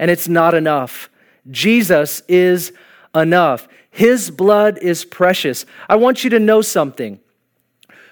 and 0.00 0.10
it's 0.10 0.28
not 0.28 0.54
enough. 0.54 1.10
Jesus 1.50 2.22
is 2.26 2.72
enough. 3.14 3.68
His 3.90 4.30
blood 4.30 4.78
is 4.78 5.04
precious. 5.04 5.66
I 5.88 5.96
want 5.96 6.24
you 6.24 6.30
to 6.30 6.40
know 6.40 6.62
something. 6.62 7.20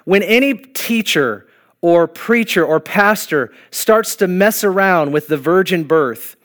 When 0.05 0.23
any 0.23 0.55
teacher 0.55 1.49
or 1.81 2.07
preacher 2.07 2.65
or 2.65 2.79
pastor 2.79 3.53
starts 3.71 4.17
to 4.17 4.29
mess 4.29 4.63
around 4.65 5.13
with 5.13 5.29
the 5.29 5.39
virgin 5.39 5.85
birth, 5.85 6.37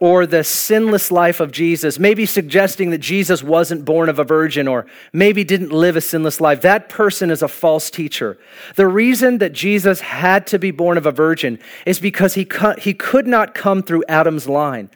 or 0.00 0.24
the 0.24 0.42
sinless 0.42 1.10
life 1.12 1.40
of 1.40 1.52
Jesus, 1.52 1.98
maybe 1.98 2.24
suggesting 2.24 2.88
that 2.90 2.98
Jesus 2.98 3.42
wasn't 3.42 3.84
born 3.84 4.08
of 4.08 4.18
a 4.18 4.24
virgin 4.24 4.66
or 4.66 4.86
maybe 5.12 5.44
didn't 5.44 5.70
live 5.70 5.94
a 5.94 6.00
sinless 6.00 6.40
life, 6.40 6.62
that 6.62 6.88
person 6.88 7.30
is 7.30 7.42
a 7.42 7.48
false 7.48 7.90
teacher. 7.90 8.38
The 8.76 8.88
reason 8.88 9.38
that 9.38 9.52
Jesus 9.52 10.00
had 10.00 10.46
to 10.48 10.58
be 10.58 10.70
born 10.70 10.96
of 10.96 11.04
a 11.04 11.12
virgin 11.12 11.58
is 11.84 12.00
because 12.00 12.32
he, 12.32 12.48
he 12.78 12.94
could 12.94 13.26
not 13.26 13.54
come 13.54 13.82
through 13.82 14.04
Adam's 14.08 14.48
line. 14.48 14.88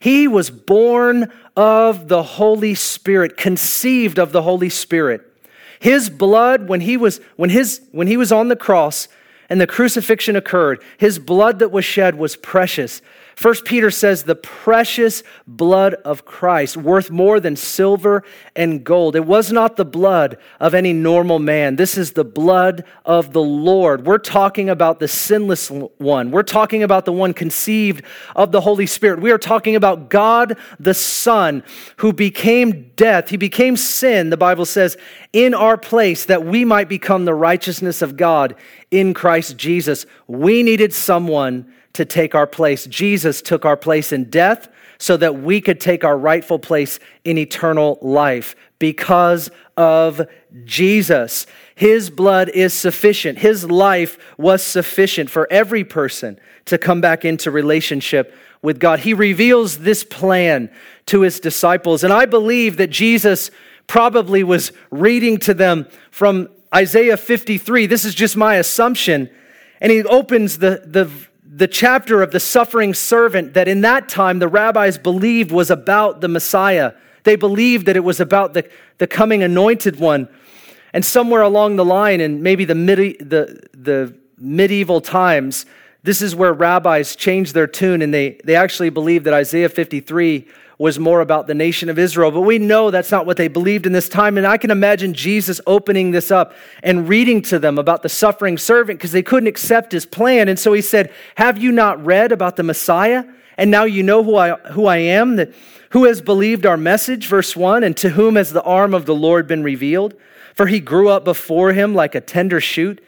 He 0.00 0.26
was 0.26 0.50
born 0.50 1.32
of 1.56 2.08
the 2.08 2.22
Holy 2.22 2.74
Spirit, 2.74 3.36
conceived 3.36 4.18
of 4.18 4.32
the 4.32 4.42
Holy 4.42 4.68
Spirit. 4.68 5.24
His 5.80 6.10
blood, 6.10 6.68
when 6.68 6.80
he 6.80 6.96
was, 6.96 7.20
when 7.36 7.50
his, 7.50 7.80
when 7.92 8.08
he 8.08 8.16
was 8.16 8.32
on 8.32 8.48
the 8.48 8.56
cross 8.56 9.06
and 9.48 9.60
the 9.60 9.66
crucifixion 9.66 10.36
occurred, 10.36 10.82
his 10.98 11.18
blood 11.18 11.58
that 11.60 11.70
was 11.70 11.84
shed 11.84 12.16
was 12.16 12.36
precious. 12.36 13.00
First 13.38 13.64
Peter 13.64 13.90
says 13.92 14.24
the 14.24 14.34
precious 14.34 15.22
blood 15.46 15.94
of 16.04 16.24
Christ, 16.24 16.76
worth 16.76 17.08
more 17.08 17.38
than 17.38 17.54
silver 17.54 18.24
and 18.56 18.82
gold. 18.82 19.14
It 19.14 19.26
was 19.26 19.52
not 19.52 19.76
the 19.76 19.84
blood 19.84 20.38
of 20.58 20.74
any 20.74 20.92
normal 20.92 21.38
man. 21.38 21.76
This 21.76 21.96
is 21.96 22.12
the 22.12 22.24
blood 22.24 22.84
of 23.04 23.32
the 23.32 23.40
Lord. 23.40 24.04
We're 24.06 24.18
talking 24.18 24.68
about 24.68 24.98
the 24.98 25.06
sinless 25.06 25.70
one. 25.70 26.32
We're 26.32 26.42
talking 26.42 26.82
about 26.82 27.04
the 27.04 27.12
one 27.12 27.32
conceived 27.32 28.04
of 28.34 28.50
the 28.50 28.60
Holy 28.60 28.86
Spirit. 28.86 29.20
We 29.20 29.30
are 29.30 29.38
talking 29.38 29.76
about 29.76 30.10
God 30.10 30.58
the 30.80 30.94
Son 30.94 31.62
who 31.98 32.12
became 32.12 32.90
death. 32.96 33.28
He 33.28 33.36
became 33.36 33.76
sin, 33.76 34.30
the 34.30 34.36
Bible 34.36 34.66
says, 34.66 34.96
in 35.32 35.54
our 35.54 35.76
place 35.76 36.24
that 36.24 36.44
we 36.44 36.64
might 36.64 36.88
become 36.88 37.24
the 37.24 37.34
righteousness 37.34 38.02
of 38.02 38.16
God 38.16 38.56
in 38.90 39.14
Christ 39.14 39.56
Jesus. 39.56 40.06
We 40.26 40.62
needed 40.62 40.92
someone 40.92 41.72
to 41.94 42.04
take 42.04 42.34
our 42.34 42.46
place. 42.46 42.86
Jesus 42.86 43.42
took 43.42 43.64
our 43.64 43.76
place 43.76 44.12
in 44.12 44.24
death 44.24 44.68
so 44.98 45.16
that 45.16 45.40
we 45.40 45.60
could 45.60 45.80
take 45.80 46.04
our 46.04 46.18
rightful 46.18 46.58
place 46.58 46.98
in 47.24 47.38
eternal 47.38 47.98
life 48.02 48.56
because 48.78 49.50
of 49.76 50.28
Jesus. 50.64 51.46
His 51.74 52.10
blood 52.10 52.48
is 52.50 52.74
sufficient. 52.74 53.38
His 53.38 53.64
life 53.64 54.18
was 54.36 54.62
sufficient 54.62 55.30
for 55.30 55.46
every 55.50 55.84
person 55.84 56.38
to 56.64 56.78
come 56.78 57.00
back 57.00 57.24
into 57.24 57.50
relationship 57.50 58.34
with 58.62 58.80
God. 58.80 59.00
He 59.00 59.14
reveals 59.14 59.78
this 59.78 60.02
plan 60.02 60.70
to 61.06 61.20
his 61.20 61.38
disciples. 61.38 62.02
And 62.02 62.12
I 62.12 62.26
believe 62.26 62.76
that 62.78 62.90
Jesus 62.90 63.50
probably 63.86 64.42
was 64.42 64.72
reading 64.90 65.38
to 65.38 65.54
them 65.54 65.86
from 66.10 66.48
Isaiah 66.74 67.16
53. 67.16 67.86
This 67.86 68.04
is 68.04 68.14
just 68.14 68.36
my 68.36 68.56
assumption. 68.56 69.30
And 69.80 69.92
he 69.92 70.02
opens 70.04 70.58
the, 70.58 70.82
the 70.84 71.10
the 71.58 71.66
chapter 71.66 72.22
of 72.22 72.30
the 72.30 72.38
suffering 72.38 72.94
servant 72.94 73.54
that 73.54 73.66
in 73.66 73.80
that 73.80 74.08
time 74.08 74.38
the 74.38 74.46
rabbis 74.46 74.96
believed 74.98 75.50
was 75.50 75.70
about 75.70 76.20
the 76.20 76.28
Messiah. 76.28 76.92
They 77.24 77.36
believed 77.36 77.86
that 77.86 77.96
it 77.96 78.04
was 78.04 78.20
about 78.20 78.54
the, 78.54 78.68
the 78.98 79.06
coming 79.06 79.42
anointed 79.42 79.98
one. 79.98 80.28
And 80.92 81.04
somewhere 81.04 81.42
along 81.42 81.76
the 81.76 81.84
line, 81.84 82.20
in 82.20 82.42
maybe 82.42 82.64
the, 82.64 82.74
midi- 82.74 83.16
the, 83.18 83.60
the 83.72 84.16
medieval 84.36 85.00
times, 85.00 85.66
this 86.02 86.22
is 86.22 86.36
where 86.36 86.52
rabbis 86.52 87.16
changed 87.16 87.54
their 87.54 87.66
tune 87.66 88.02
and 88.02 88.14
they, 88.14 88.40
they 88.44 88.54
actually 88.54 88.90
believed 88.90 89.24
that 89.26 89.34
Isaiah 89.34 89.68
53 89.68 90.46
was 90.78 90.96
more 90.96 91.20
about 91.20 91.48
the 91.48 91.54
nation 91.54 91.88
of 91.88 91.98
Israel. 91.98 92.30
But 92.30 92.42
we 92.42 92.58
know 92.58 92.92
that's 92.92 93.10
not 93.10 93.26
what 93.26 93.36
they 93.36 93.48
believed 93.48 93.84
in 93.84 93.92
this 93.92 94.08
time. 94.08 94.38
And 94.38 94.46
I 94.46 94.56
can 94.56 94.70
imagine 94.70 95.12
Jesus 95.12 95.60
opening 95.66 96.12
this 96.12 96.30
up 96.30 96.54
and 96.84 97.08
reading 97.08 97.42
to 97.42 97.58
them 97.58 97.78
about 97.78 98.02
the 98.02 98.08
suffering 98.08 98.56
servant 98.56 98.98
because 98.98 99.10
they 99.10 99.22
couldn't 99.22 99.48
accept 99.48 99.90
his 99.90 100.06
plan. 100.06 100.48
And 100.48 100.58
so 100.58 100.72
he 100.72 100.80
said, 100.80 101.12
Have 101.34 101.58
you 101.58 101.72
not 101.72 102.04
read 102.04 102.30
about 102.30 102.54
the 102.54 102.62
Messiah? 102.62 103.24
And 103.56 103.72
now 103.72 103.84
you 103.84 104.04
know 104.04 104.22
who 104.22 104.36
I, 104.36 104.52
who 104.70 104.86
I 104.86 104.98
am, 104.98 105.34
that, 105.36 105.52
who 105.90 106.04
has 106.04 106.20
believed 106.20 106.64
our 106.64 106.76
message, 106.76 107.26
verse 107.26 107.56
1, 107.56 107.82
and 107.82 107.96
to 107.96 108.10
whom 108.10 108.36
has 108.36 108.52
the 108.52 108.62
arm 108.62 108.94
of 108.94 109.04
the 109.04 109.14
Lord 109.14 109.48
been 109.48 109.64
revealed? 109.64 110.14
For 110.54 110.68
he 110.68 110.78
grew 110.78 111.08
up 111.08 111.24
before 111.24 111.72
him 111.72 111.94
like 111.94 112.14
a 112.14 112.20
tender 112.20 112.60
shoot 112.60 113.02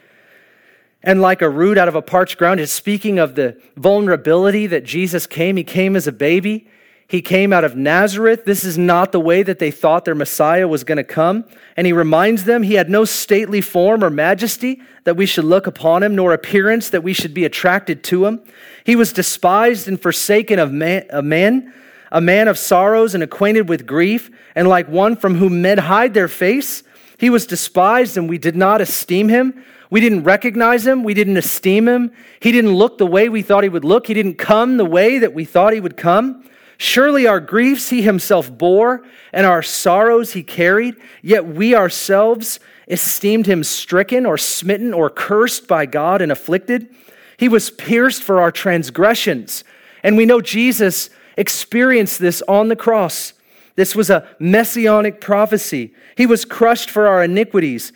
and 1.03 1.21
like 1.21 1.41
a 1.41 1.49
root 1.49 1.77
out 1.77 1.87
of 1.87 1.95
a 1.95 2.01
parched 2.01 2.37
ground. 2.37 2.59
Is 2.59 2.71
speaking 2.71 3.17
of 3.17 3.35
the 3.35 3.61
vulnerability 3.77 4.67
that 4.67 4.83
Jesus 4.83 5.25
came. 5.25 5.55
He 5.55 5.63
came 5.63 5.95
as 5.95 6.05
a 6.05 6.11
baby. 6.11 6.67
He 7.11 7.21
came 7.21 7.51
out 7.51 7.65
of 7.65 7.75
Nazareth. 7.75 8.45
This 8.45 8.63
is 8.63 8.77
not 8.77 9.11
the 9.11 9.19
way 9.19 9.43
that 9.43 9.59
they 9.59 9.69
thought 9.69 10.05
their 10.05 10.15
Messiah 10.15 10.65
was 10.65 10.85
going 10.85 10.95
to 10.95 11.03
come. 11.03 11.43
And 11.75 11.85
he 11.85 11.91
reminds 11.91 12.45
them 12.45 12.63
he 12.63 12.75
had 12.75 12.89
no 12.89 13.03
stately 13.03 13.59
form 13.59 14.01
or 14.01 14.09
majesty 14.09 14.81
that 15.03 15.17
we 15.17 15.25
should 15.25 15.43
look 15.43 15.67
upon 15.67 16.03
him, 16.03 16.15
nor 16.15 16.31
appearance 16.31 16.89
that 16.91 17.03
we 17.03 17.11
should 17.11 17.33
be 17.33 17.43
attracted 17.43 18.01
to 18.05 18.25
him. 18.25 18.39
He 18.85 18.95
was 18.95 19.11
despised 19.11 19.89
and 19.89 20.01
forsaken 20.01 20.57
of 20.57 20.71
men, 20.71 21.73
a 22.13 22.21
man 22.21 22.47
of 22.47 22.57
sorrows 22.57 23.13
and 23.13 23.21
acquainted 23.21 23.67
with 23.67 23.85
grief, 23.85 24.31
and 24.55 24.69
like 24.69 24.87
one 24.87 25.17
from 25.17 25.35
whom 25.35 25.61
men 25.61 25.79
hide 25.79 26.13
their 26.13 26.29
face. 26.29 26.81
He 27.17 27.29
was 27.29 27.45
despised, 27.45 28.15
and 28.15 28.29
we 28.29 28.37
did 28.37 28.55
not 28.55 28.79
esteem 28.79 29.27
him. 29.27 29.65
We 29.89 29.99
didn't 29.99 30.23
recognize 30.23 30.87
him. 30.87 31.03
We 31.03 31.13
didn't 31.13 31.35
esteem 31.35 31.89
him. 31.89 32.13
He 32.39 32.53
didn't 32.53 32.73
look 32.73 32.99
the 32.99 33.05
way 33.05 33.27
we 33.27 33.41
thought 33.41 33.63
he 33.63 33.69
would 33.69 33.83
look. 33.83 34.07
He 34.07 34.13
didn't 34.13 34.35
come 34.35 34.77
the 34.77 34.85
way 34.85 35.19
that 35.19 35.33
we 35.33 35.43
thought 35.43 35.73
he 35.73 35.81
would 35.81 35.97
come. 35.97 36.45
Surely 36.83 37.27
our 37.27 37.39
griefs 37.39 37.89
he 37.89 38.01
himself 38.01 38.51
bore, 38.57 39.03
and 39.31 39.45
our 39.45 39.61
sorrows 39.61 40.33
he 40.33 40.41
carried, 40.41 40.95
yet 41.21 41.45
we 41.45 41.75
ourselves 41.75 42.59
esteemed 42.87 43.45
him 43.45 43.63
stricken 43.63 44.25
or 44.25 44.35
smitten 44.35 44.91
or 44.91 45.07
cursed 45.07 45.67
by 45.67 45.85
God 45.85 46.23
and 46.23 46.31
afflicted. 46.31 46.89
He 47.37 47.47
was 47.47 47.69
pierced 47.69 48.23
for 48.23 48.41
our 48.41 48.51
transgressions. 48.51 49.63
And 50.01 50.17
we 50.17 50.25
know 50.25 50.41
Jesus 50.41 51.11
experienced 51.37 52.17
this 52.17 52.41
on 52.47 52.67
the 52.67 52.75
cross. 52.75 53.33
This 53.75 53.95
was 53.95 54.09
a 54.09 54.27
messianic 54.39 55.21
prophecy. 55.21 55.93
He 56.17 56.25
was 56.25 56.45
crushed 56.45 56.89
for 56.89 57.07
our 57.07 57.23
iniquities. 57.23 57.93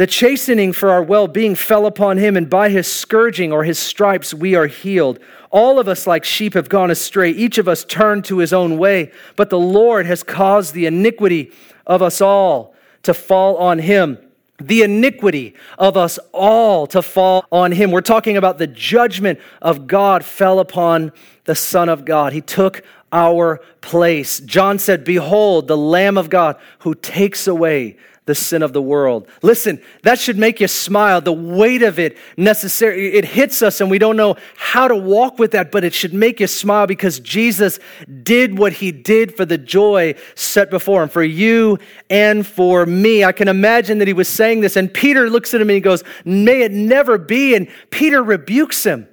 The 0.00 0.06
chastening 0.06 0.72
for 0.72 0.88
our 0.88 1.02
well 1.02 1.28
being 1.28 1.54
fell 1.54 1.84
upon 1.84 2.16
him, 2.16 2.34
and 2.34 2.48
by 2.48 2.70
his 2.70 2.90
scourging 2.90 3.52
or 3.52 3.64
his 3.64 3.78
stripes 3.78 4.32
we 4.32 4.54
are 4.54 4.66
healed. 4.66 5.18
All 5.50 5.78
of 5.78 5.88
us, 5.88 6.06
like 6.06 6.24
sheep, 6.24 6.54
have 6.54 6.70
gone 6.70 6.90
astray. 6.90 7.32
Each 7.32 7.58
of 7.58 7.68
us 7.68 7.84
turned 7.84 8.24
to 8.24 8.38
his 8.38 8.54
own 8.54 8.78
way, 8.78 9.12
but 9.36 9.50
the 9.50 9.58
Lord 9.58 10.06
has 10.06 10.22
caused 10.22 10.72
the 10.72 10.86
iniquity 10.86 11.52
of 11.86 12.00
us 12.00 12.22
all 12.22 12.74
to 13.02 13.12
fall 13.12 13.58
on 13.58 13.78
him. 13.78 14.16
The 14.58 14.80
iniquity 14.80 15.54
of 15.78 15.98
us 15.98 16.18
all 16.32 16.86
to 16.86 17.02
fall 17.02 17.44
on 17.52 17.72
him. 17.72 17.90
We're 17.90 18.00
talking 18.00 18.38
about 18.38 18.56
the 18.56 18.68
judgment 18.68 19.38
of 19.60 19.86
God 19.86 20.24
fell 20.24 20.60
upon 20.60 21.12
the 21.44 21.54
Son 21.54 21.90
of 21.90 22.06
God. 22.06 22.32
He 22.32 22.40
took 22.40 22.82
our 23.12 23.60
place. 23.82 24.40
John 24.40 24.78
said, 24.78 25.04
Behold, 25.04 25.68
the 25.68 25.76
Lamb 25.76 26.16
of 26.16 26.30
God 26.30 26.56
who 26.78 26.94
takes 26.94 27.46
away 27.46 27.98
the 28.30 28.34
sin 28.36 28.62
of 28.62 28.72
the 28.72 28.80
world. 28.80 29.26
Listen, 29.42 29.82
that 30.04 30.20
should 30.20 30.38
make 30.38 30.60
you 30.60 30.68
smile. 30.68 31.20
The 31.20 31.32
weight 31.32 31.82
of 31.82 31.98
it 31.98 32.16
necessary 32.36 33.12
it 33.12 33.24
hits 33.24 33.60
us 33.60 33.80
and 33.80 33.90
we 33.90 33.98
don't 33.98 34.16
know 34.16 34.36
how 34.56 34.86
to 34.86 34.94
walk 34.94 35.40
with 35.40 35.50
that, 35.50 35.72
but 35.72 35.82
it 35.82 35.92
should 35.92 36.14
make 36.14 36.38
you 36.38 36.46
smile 36.46 36.86
because 36.86 37.18
Jesus 37.18 37.80
did 38.22 38.56
what 38.56 38.74
he 38.74 38.92
did 38.92 39.36
for 39.36 39.44
the 39.44 39.58
joy 39.58 40.14
set 40.36 40.70
before 40.70 41.02
him 41.02 41.08
for 41.08 41.24
you 41.24 41.76
and 42.08 42.46
for 42.46 42.86
me. 42.86 43.24
I 43.24 43.32
can 43.32 43.48
imagine 43.48 43.98
that 43.98 44.06
he 44.06 44.14
was 44.14 44.28
saying 44.28 44.60
this 44.60 44.76
and 44.76 44.94
Peter 44.94 45.28
looks 45.28 45.52
at 45.52 45.60
him 45.60 45.68
and 45.68 45.74
he 45.74 45.80
goes, 45.80 46.04
"May 46.24 46.62
it 46.62 46.70
never 46.70 47.18
be." 47.18 47.56
And 47.56 47.66
Peter 47.90 48.22
rebukes 48.22 48.84
him. 48.86 49.08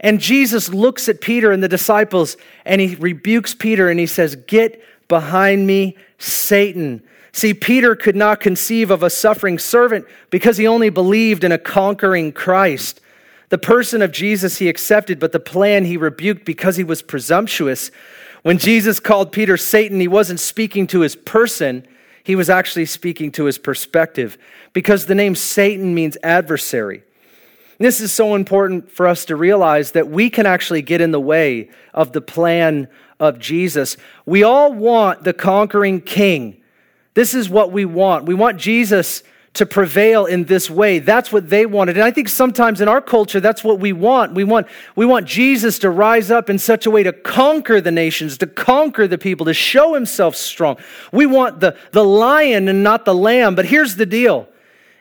And 0.00 0.20
Jesus 0.20 0.68
looks 0.74 1.08
at 1.08 1.20
Peter 1.20 1.52
and 1.52 1.62
the 1.62 1.68
disciples 1.68 2.36
and 2.64 2.80
he 2.80 2.96
rebukes 2.96 3.54
Peter 3.54 3.88
and 3.88 4.00
he 4.00 4.06
says, 4.06 4.34
"Get 4.34 4.82
behind 5.08 5.66
me, 5.66 5.96
Satan." 6.18 7.02
See, 7.32 7.52
Peter 7.52 7.96
could 7.96 8.14
not 8.14 8.38
conceive 8.38 8.90
of 8.90 9.02
a 9.02 9.10
suffering 9.10 9.58
servant 9.58 10.06
because 10.30 10.56
he 10.56 10.68
only 10.68 10.88
believed 10.88 11.42
in 11.42 11.50
a 11.50 11.58
conquering 11.58 12.30
Christ. 12.30 13.00
The 13.48 13.58
person 13.58 14.02
of 14.02 14.12
Jesus 14.12 14.58
he 14.58 14.68
accepted, 14.68 15.18
but 15.18 15.32
the 15.32 15.40
plan 15.40 15.84
he 15.84 15.96
rebuked 15.96 16.44
because 16.44 16.76
he 16.76 16.84
was 16.84 17.02
presumptuous. 17.02 17.90
When 18.42 18.58
Jesus 18.58 19.00
called 19.00 19.32
Peter 19.32 19.56
Satan, 19.56 20.00
he 20.00 20.08
wasn't 20.08 20.38
speaking 20.38 20.86
to 20.88 21.00
his 21.00 21.16
person, 21.16 21.86
he 22.22 22.36
was 22.36 22.48
actually 22.48 22.86
speaking 22.86 23.32
to 23.32 23.44
his 23.44 23.58
perspective 23.58 24.38
because 24.72 25.06
the 25.06 25.14
name 25.14 25.34
Satan 25.34 25.94
means 25.94 26.16
adversary. 26.22 27.02
This 27.78 28.00
is 28.00 28.12
so 28.12 28.34
important 28.34 28.90
for 28.90 29.06
us 29.06 29.24
to 29.26 29.36
realize 29.36 29.90
that 29.92 30.08
we 30.08 30.30
can 30.30 30.46
actually 30.46 30.82
get 30.82 31.00
in 31.00 31.10
the 31.10 31.20
way 31.20 31.68
of 31.92 32.12
the 32.12 32.20
plan 32.20 32.88
of 33.20 33.38
Jesus. 33.38 33.96
We 34.26 34.42
all 34.42 34.72
want 34.72 35.24
the 35.24 35.32
conquering 35.32 36.00
king 36.00 36.60
this 37.14 37.32
is 37.32 37.48
what 37.48 37.70
we 37.70 37.84
want. 37.84 38.26
We 38.26 38.34
want 38.34 38.58
Jesus 38.58 39.22
to 39.54 39.64
prevail 39.64 40.26
in 40.26 40.44
this 40.44 40.68
way. 40.68 40.98
That's 40.98 41.32
what 41.32 41.48
they 41.48 41.64
wanted. 41.64 41.96
And 41.96 42.02
I 42.02 42.10
think 42.10 42.28
sometimes 42.28 42.80
in 42.80 42.88
our 42.88 43.00
culture, 43.00 43.38
that's 43.38 43.62
what 43.62 43.78
we 43.78 43.92
want. 43.92 44.34
We 44.34 44.42
want, 44.42 44.66
we 44.96 45.06
want 45.06 45.28
Jesus 45.28 45.78
to 45.78 45.90
rise 45.90 46.32
up 46.32 46.50
in 46.50 46.58
such 46.58 46.86
a 46.86 46.90
way 46.90 47.04
to 47.04 47.12
conquer 47.12 47.80
the 47.80 47.92
nations, 47.92 48.36
to 48.38 48.48
conquer 48.48 49.06
the 49.06 49.16
people, 49.16 49.46
to 49.46 49.54
show 49.54 49.94
himself 49.94 50.34
strong. 50.34 50.76
We 51.12 51.26
want 51.26 51.60
the, 51.60 51.76
the 51.92 52.04
lion 52.04 52.66
and 52.66 52.82
not 52.82 53.04
the 53.04 53.14
lamb. 53.14 53.54
But 53.54 53.66
here's 53.66 53.94
the 53.94 54.06
deal 54.06 54.48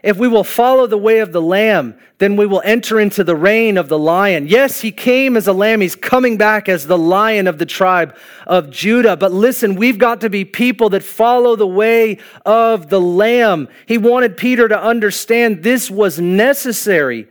if 0.04 0.18
we 0.18 0.28
will 0.28 0.44
follow 0.44 0.86
the 0.86 0.98
way 0.98 1.20
of 1.20 1.32
the 1.32 1.42
lamb, 1.42 1.96
then 2.18 2.36
we 2.36 2.46
will 2.46 2.62
enter 2.66 3.00
into 3.00 3.24
the 3.24 3.38
reign 3.38 3.78
of 3.78 3.88
the 3.88 3.98
lion. 3.98 4.48
Yes, 4.48 4.82
he 4.82 4.92
came 4.92 5.38
as 5.38 5.48
a 5.48 5.54
lamb. 5.54 5.80
He's 5.80 5.96
coming 5.96 6.36
back 6.36 6.68
as 6.68 6.86
the 6.86 6.98
lion 6.98 7.48
of 7.48 7.58
the 7.58 7.66
tribe 7.66 8.16
of 8.46 8.70
Judah. 8.70 9.16
But 9.16 9.32
listen, 9.32 9.76
we've 9.76 9.98
got 9.98 10.20
to 10.22 10.30
be 10.30 10.44
people 10.44 10.90
that 10.90 11.04
follow 11.04 11.56
the 11.56 11.66
way 11.66 12.20
of 12.46 12.90
the 12.90 13.00
lamb. 13.00 13.70
He 13.86 13.98
wanted 13.98 14.36
Peter 14.36 14.68
to 14.68 14.80
understand 14.80 15.64
this 15.64 15.90
was 15.90 16.20
necessary. 16.20 17.30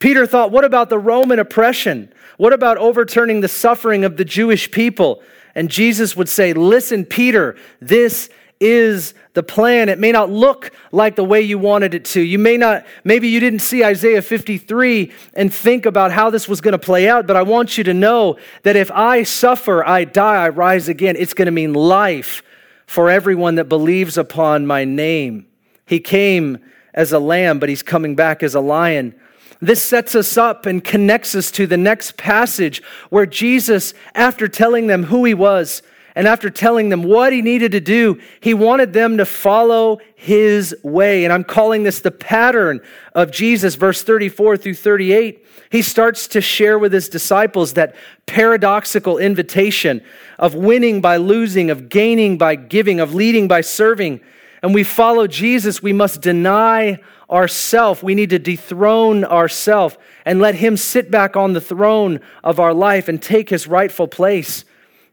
Peter 0.00 0.26
thought, 0.26 0.50
what 0.50 0.64
about 0.64 0.88
the 0.88 0.98
Roman 0.98 1.38
oppression? 1.38 2.12
What 2.36 2.52
about 2.52 2.78
overturning 2.78 3.42
the 3.42 3.48
suffering 3.48 4.04
of 4.04 4.16
the 4.16 4.24
Jewish 4.24 4.70
people? 4.72 5.22
And 5.54 5.70
Jesus 5.70 6.16
would 6.16 6.28
say, 6.28 6.52
Listen, 6.52 7.04
Peter, 7.04 7.56
this 7.80 8.28
is 8.60 9.14
the 9.34 9.42
plan. 9.42 9.88
It 9.88 9.98
may 9.98 10.10
not 10.10 10.30
look 10.30 10.72
like 10.90 11.16
the 11.16 11.24
way 11.24 11.40
you 11.40 11.58
wanted 11.58 11.94
it 11.94 12.04
to. 12.06 12.20
You 12.20 12.38
may 12.38 12.56
not, 12.56 12.84
maybe 13.04 13.28
you 13.28 13.38
didn't 13.38 13.60
see 13.60 13.84
Isaiah 13.84 14.22
53 14.22 15.12
and 15.34 15.52
think 15.52 15.86
about 15.86 16.10
how 16.10 16.30
this 16.30 16.48
was 16.48 16.60
going 16.60 16.72
to 16.72 16.78
play 16.78 17.08
out, 17.08 17.26
but 17.26 17.36
I 17.36 17.42
want 17.42 17.78
you 17.78 17.84
to 17.84 17.94
know 17.94 18.36
that 18.64 18.74
if 18.76 18.90
I 18.90 19.22
suffer, 19.22 19.86
I 19.86 20.04
die, 20.04 20.44
I 20.44 20.48
rise 20.48 20.88
again, 20.88 21.14
it's 21.16 21.34
going 21.34 21.46
to 21.46 21.52
mean 21.52 21.72
life 21.72 22.42
for 22.86 23.10
everyone 23.10 23.56
that 23.56 23.68
believes 23.68 24.18
upon 24.18 24.66
my 24.66 24.84
name. 24.84 25.46
He 25.86 26.00
came 26.00 26.58
as 26.94 27.12
a 27.12 27.18
lamb, 27.18 27.58
but 27.58 27.68
he's 27.68 27.82
coming 27.82 28.16
back 28.16 28.42
as 28.42 28.54
a 28.54 28.60
lion. 28.60 29.14
This 29.60 29.82
sets 29.82 30.14
us 30.14 30.36
up 30.36 30.66
and 30.66 30.82
connects 30.82 31.34
us 31.34 31.50
to 31.52 31.66
the 31.66 31.76
next 31.76 32.16
passage 32.16 32.82
where 33.10 33.26
Jesus, 33.26 33.92
after 34.14 34.48
telling 34.48 34.86
them 34.86 35.04
who 35.04 35.24
he 35.24 35.34
was, 35.34 35.82
and 36.18 36.26
after 36.26 36.50
telling 36.50 36.88
them 36.88 37.04
what 37.04 37.32
he 37.32 37.42
needed 37.42 37.70
to 37.70 37.80
do, 37.80 38.20
he 38.40 38.52
wanted 38.52 38.92
them 38.92 39.18
to 39.18 39.24
follow 39.24 40.00
his 40.16 40.74
way. 40.82 41.22
And 41.22 41.32
I'm 41.32 41.44
calling 41.44 41.84
this 41.84 42.00
the 42.00 42.10
pattern 42.10 42.80
of 43.14 43.30
Jesus, 43.30 43.76
verse 43.76 44.02
34 44.02 44.56
through 44.56 44.74
38. 44.74 45.46
He 45.70 45.80
starts 45.80 46.26
to 46.28 46.40
share 46.40 46.76
with 46.76 46.92
his 46.92 47.08
disciples 47.08 47.74
that 47.74 47.94
paradoxical 48.26 49.18
invitation 49.18 50.02
of 50.40 50.56
winning 50.56 51.00
by 51.00 51.18
losing, 51.18 51.70
of 51.70 51.88
gaining 51.88 52.36
by 52.36 52.56
giving, 52.56 52.98
of 52.98 53.14
leading 53.14 53.46
by 53.46 53.60
serving. 53.60 54.20
And 54.60 54.74
we 54.74 54.82
follow 54.82 55.28
Jesus, 55.28 55.84
we 55.84 55.92
must 55.92 56.20
deny 56.20 56.98
ourself. 57.30 58.02
We 58.02 58.16
need 58.16 58.30
to 58.30 58.40
dethrone 58.40 59.24
ourself 59.24 59.96
and 60.24 60.40
let 60.40 60.56
him 60.56 60.76
sit 60.76 61.12
back 61.12 61.36
on 61.36 61.52
the 61.52 61.60
throne 61.60 62.18
of 62.42 62.58
our 62.58 62.74
life 62.74 63.06
and 63.06 63.22
take 63.22 63.50
his 63.50 63.68
rightful 63.68 64.08
place. 64.08 64.64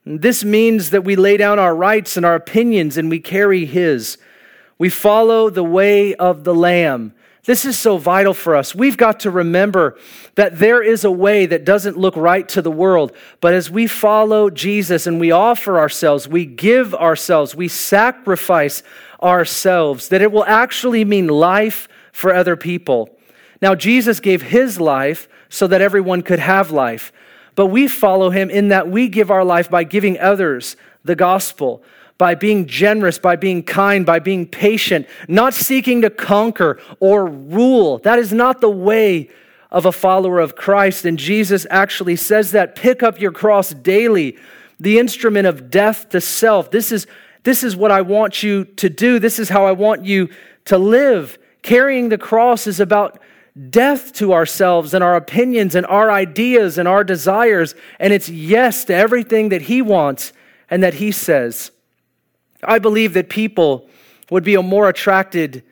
This 0.05 0.43
means 0.43 0.91
that 0.91 1.03
we 1.03 1.15
lay 1.15 1.35
down 1.35 1.57
our 1.57 1.75
rights 1.75 2.15
and 2.15 2.25
our 2.25 2.35
opinions 2.35 2.97
and 2.97 3.09
we 3.09 3.19
carry 3.19 3.65
His. 3.65 4.17
We 4.77 4.89
follow 4.89 5.49
the 5.49 5.63
way 5.63 6.13
of 6.15 6.43
the 6.43 6.53
Lamb. 6.53 7.13
This 7.45 7.65
is 7.65 7.77
so 7.77 7.97
vital 7.97 8.33
for 8.33 8.55
us. 8.55 8.73
We've 8.73 8.97
got 8.97 9.19
to 9.21 9.31
remember 9.31 9.97
that 10.33 10.57
there 10.57 10.81
is 10.81 11.03
a 11.03 11.11
way 11.11 11.45
that 11.45 11.63
doesn't 11.63 11.97
look 11.97 12.15
right 12.15 12.47
to 12.49 12.61
the 12.61 12.71
world. 12.71 13.15
But 13.39 13.53
as 13.53 13.69
we 13.69 13.85
follow 13.85 14.49
Jesus 14.49 15.05
and 15.05 15.19
we 15.19 15.31
offer 15.31 15.77
ourselves, 15.79 16.27
we 16.27 16.45
give 16.45 16.95
ourselves, 16.95 17.55
we 17.55 17.67
sacrifice 17.67 18.81
ourselves, 19.21 20.09
that 20.09 20.23
it 20.23 20.31
will 20.31 20.45
actually 20.45 21.05
mean 21.05 21.27
life 21.27 21.87
for 22.11 22.33
other 22.33 22.55
people. 22.55 23.15
Now, 23.61 23.75
Jesus 23.75 24.19
gave 24.19 24.41
his 24.41 24.79
life 24.79 25.27
so 25.47 25.67
that 25.67 25.81
everyone 25.81 26.23
could 26.23 26.39
have 26.39 26.71
life 26.71 27.11
but 27.55 27.67
we 27.67 27.87
follow 27.87 28.29
him 28.29 28.49
in 28.49 28.67
that 28.69 28.89
we 28.89 29.07
give 29.07 29.31
our 29.31 29.43
life 29.43 29.69
by 29.69 29.83
giving 29.83 30.19
others 30.19 30.75
the 31.03 31.15
gospel, 31.15 31.83
by 32.17 32.35
being 32.35 32.65
generous, 32.65 33.17
by 33.17 33.35
being 33.35 33.63
kind, 33.63 34.05
by 34.05 34.19
being 34.19 34.45
patient, 34.45 35.07
not 35.27 35.53
seeking 35.53 36.01
to 36.01 36.09
conquer 36.09 36.79
or 36.99 37.25
rule. 37.25 37.99
That 37.99 38.19
is 38.19 38.33
not 38.33 38.61
the 38.61 38.69
way 38.69 39.29
of 39.71 39.85
a 39.85 39.91
follower 39.91 40.39
of 40.39 40.55
Christ. 40.55 41.05
And 41.05 41.19
Jesus 41.19 41.65
actually 41.69 42.15
says 42.15 42.51
that 42.51 42.75
pick 42.75 43.03
up 43.03 43.19
your 43.19 43.31
cross 43.31 43.71
daily, 43.71 44.37
the 44.79 44.99
instrument 44.99 45.47
of 45.47 45.69
death 45.69 46.09
to 46.09 46.21
self. 46.21 46.71
This 46.71 46.91
is, 46.91 47.07
this 47.43 47.63
is 47.63 47.75
what 47.75 47.91
I 47.91 48.01
want 48.01 48.43
you 48.43 48.65
to 48.65 48.89
do. 48.89 49.19
This 49.19 49.39
is 49.39 49.49
how 49.49 49.65
I 49.65 49.73
want 49.73 50.05
you 50.05 50.29
to 50.65 50.77
live. 50.77 51.37
Carrying 51.61 52.09
the 52.09 52.17
cross 52.17 52.67
is 52.67 52.79
about 52.79 53.19
death 53.69 54.11
to 54.13 54.33
ourselves 54.33 54.93
and 54.93 55.03
our 55.03 55.15
opinions 55.15 55.75
and 55.75 55.85
our 55.85 56.11
ideas 56.11 56.77
and 56.77 56.87
our 56.87 57.03
desires, 57.03 57.73
and 57.99 58.11
it's 58.11 58.29
yes 58.29 58.83
to 58.85 58.93
everything 58.93 59.49
that 59.49 59.63
He 59.63 59.81
wants 59.81 60.33
and 60.69 60.83
that 60.83 60.95
He 60.95 61.11
says. 61.11 61.71
I 62.63 62.79
believe 62.79 63.13
that 63.13 63.29
people 63.29 63.87
would 64.29 64.43
be 64.43 64.57
more 64.57 64.89
attracted 64.89 65.63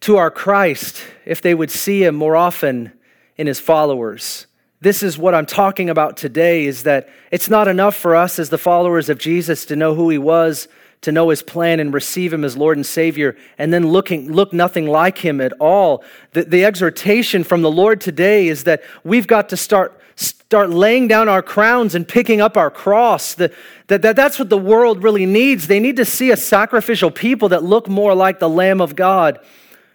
to 0.00 0.16
our 0.16 0.30
Christ 0.30 1.02
if 1.26 1.42
they 1.42 1.54
would 1.54 1.70
see 1.70 2.04
Him 2.04 2.14
more 2.14 2.36
often 2.36 2.92
in 3.36 3.46
His 3.46 3.60
followers. 3.60 4.46
This 4.80 5.02
is 5.02 5.18
what 5.18 5.34
I'm 5.34 5.44
talking 5.44 5.90
about 5.90 6.16
today 6.16 6.64
is 6.64 6.84
that 6.84 7.10
it's 7.30 7.50
not 7.50 7.68
enough 7.68 7.94
for 7.94 8.16
us 8.16 8.38
as 8.38 8.48
the 8.48 8.56
followers 8.56 9.10
of 9.10 9.18
Jesus 9.18 9.66
to 9.66 9.76
know 9.76 9.94
who 9.94 10.08
He 10.08 10.16
was 10.16 10.68
to 11.02 11.12
know 11.12 11.30
his 11.30 11.42
plan 11.42 11.80
and 11.80 11.94
receive 11.94 12.32
him 12.32 12.44
as 12.44 12.56
Lord 12.56 12.76
and 12.76 12.84
Savior, 12.84 13.36
and 13.56 13.72
then 13.72 13.88
looking, 13.88 14.30
look 14.30 14.52
nothing 14.52 14.86
like 14.86 15.18
him 15.18 15.40
at 15.40 15.52
all. 15.54 16.04
The, 16.32 16.44
the 16.44 16.64
exhortation 16.64 17.42
from 17.42 17.62
the 17.62 17.70
Lord 17.70 18.00
today 18.00 18.48
is 18.48 18.64
that 18.64 18.82
we've 19.02 19.26
got 19.26 19.48
to 19.48 19.56
start, 19.56 19.98
start 20.16 20.68
laying 20.68 21.08
down 21.08 21.28
our 21.28 21.42
crowns 21.42 21.94
and 21.94 22.06
picking 22.06 22.42
up 22.42 22.56
our 22.58 22.70
cross. 22.70 23.34
The, 23.34 23.52
that, 23.86 24.02
that, 24.02 24.14
that's 24.14 24.38
what 24.38 24.50
the 24.50 24.58
world 24.58 25.02
really 25.02 25.24
needs. 25.24 25.66
They 25.66 25.80
need 25.80 25.96
to 25.96 26.04
see 26.04 26.30
a 26.30 26.36
sacrificial 26.36 27.10
people 27.10 27.48
that 27.48 27.64
look 27.64 27.88
more 27.88 28.14
like 28.14 28.38
the 28.38 28.48
Lamb 28.48 28.82
of 28.82 28.94
God 28.94 29.38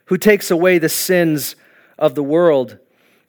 who 0.05 0.17
takes 0.17 0.49
away 0.49 0.79
the 0.79 0.89
sins 0.89 1.55
of 1.99 2.15
the 2.15 2.23
world. 2.23 2.79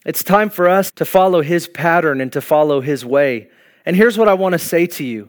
It's 0.06 0.22
time 0.24 0.48
for 0.48 0.68
us 0.68 0.90
to 0.92 1.04
follow 1.04 1.42
his 1.42 1.68
pattern 1.68 2.20
and 2.20 2.32
to 2.32 2.40
follow 2.40 2.80
his 2.80 3.04
way. 3.04 3.50
And 3.84 3.96
here's 3.96 4.16
what 4.16 4.28
I 4.28 4.34
want 4.34 4.54
to 4.54 4.58
say 4.58 4.86
to 4.86 5.04
you 5.04 5.28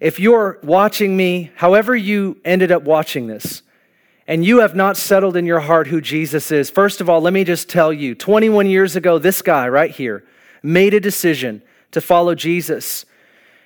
if 0.00 0.20
you're 0.20 0.58
watching 0.62 1.16
me, 1.16 1.50
however 1.56 1.94
you 1.96 2.38
ended 2.44 2.70
up 2.70 2.82
watching 2.82 3.26
this, 3.26 3.62
and 4.26 4.44
you 4.44 4.58
have 4.58 4.76
not 4.76 4.96
settled 4.96 5.36
in 5.36 5.46
your 5.46 5.60
heart 5.60 5.86
who 5.86 6.00
Jesus 6.00 6.52
is, 6.52 6.70
first 6.70 7.00
of 7.00 7.08
all, 7.08 7.20
let 7.20 7.32
me 7.32 7.44
just 7.44 7.68
tell 7.68 7.92
you 7.92 8.14
21 8.14 8.68
years 8.68 8.94
ago, 8.94 9.18
this 9.18 9.42
guy 9.42 9.68
right 9.68 9.90
here 9.90 10.24
made 10.62 10.94
a 10.94 11.00
decision 11.00 11.62
to 11.92 12.00
follow 12.00 12.34
Jesus. 12.34 13.06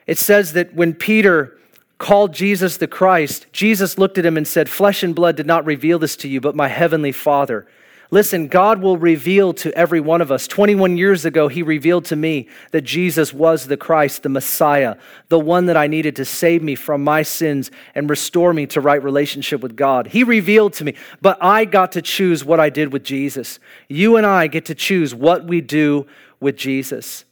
It 0.07 0.19
says 0.19 0.53
that 0.53 0.75
when 0.75 0.95
Peter 0.95 1.59
called 1.99 2.33
Jesus 2.33 2.77
the 2.77 2.87
Christ, 2.87 3.47
Jesus 3.53 3.99
looked 3.99 4.19
at 4.19 4.27
him 4.27 4.37
and 4.37 4.47
said, 4.47 4.69
Flesh 4.69 5.03
and 5.03 5.15
blood 5.15 5.37
did 5.37 5.47
not 5.47 5.65
reveal 5.65 5.99
this 5.99 6.17
to 6.17 6.29
you, 6.29 6.41
but 6.41 6.57
my 6.57 6.69
heavenly 6.69 7.13
Father. 7.13 7.67
Listen, 8.13 8.47
God 8.47 8.83
will 8.83 8.99
reveal 8.99 9.55
to 9.55 9.73
every 9.73 9.99
one 9.99 10.21
of 10.21 10.31
us. 10.31 10.47
21 10.47 10.99
years 10.99 11.25
ago, 11.25 11.49
He 11.49 11.63
revealed 11.63 12.05
to 12.05 12.15
me 12.15 12.47
that 12.71 12.83
Jesus 12.83 13.33
was 13.33 13.67
the 13.67 13.77
Christ, 13.79 14.23
the 14.23 14.29
Messiah, 14.29 14.97
the 15.31 15.39
one 15.39 15.65
that 15.65 15.79
I 15.79 15.87
needed 15.87 16.17
to 16.17 16.27
save 16.27 16.63
me 16.63 16.75
from 16.75 17.03
my 17.03 17.23
sins 17.23 17.71
and 17.95 18.11
restore 18.11 18.53
me 18.53 18.67
to 18.67 18.83
right 18.83 19.03
relationship 19.03 19.63
with 19.63 19.77
God. 19.77 20.09
He 20.09 20.25
revealed 20.25 20.75
to 20.75 20.85
me, 20.85 20.95
but 21.23 21.43
I 21.43 21.65
got 21.65 21.93
to 21.93 22.03
choose 22.03 22.45
what 22.45 22.61
I 22.61 22.69
did 22.69 22.93
with 22.93 23.03
Jesus. 23.03 23.59
You 23.89 24.19
and 24.19 24.27
I 24.27 24.47
get 24.47 24.67
to 24.67 24.75
choose 24.75 25.15
what 25.15 25.47
we 25.47 25.63
do 25.63 26.07
with 26.39 26.59
Jesus. 26.59 27.25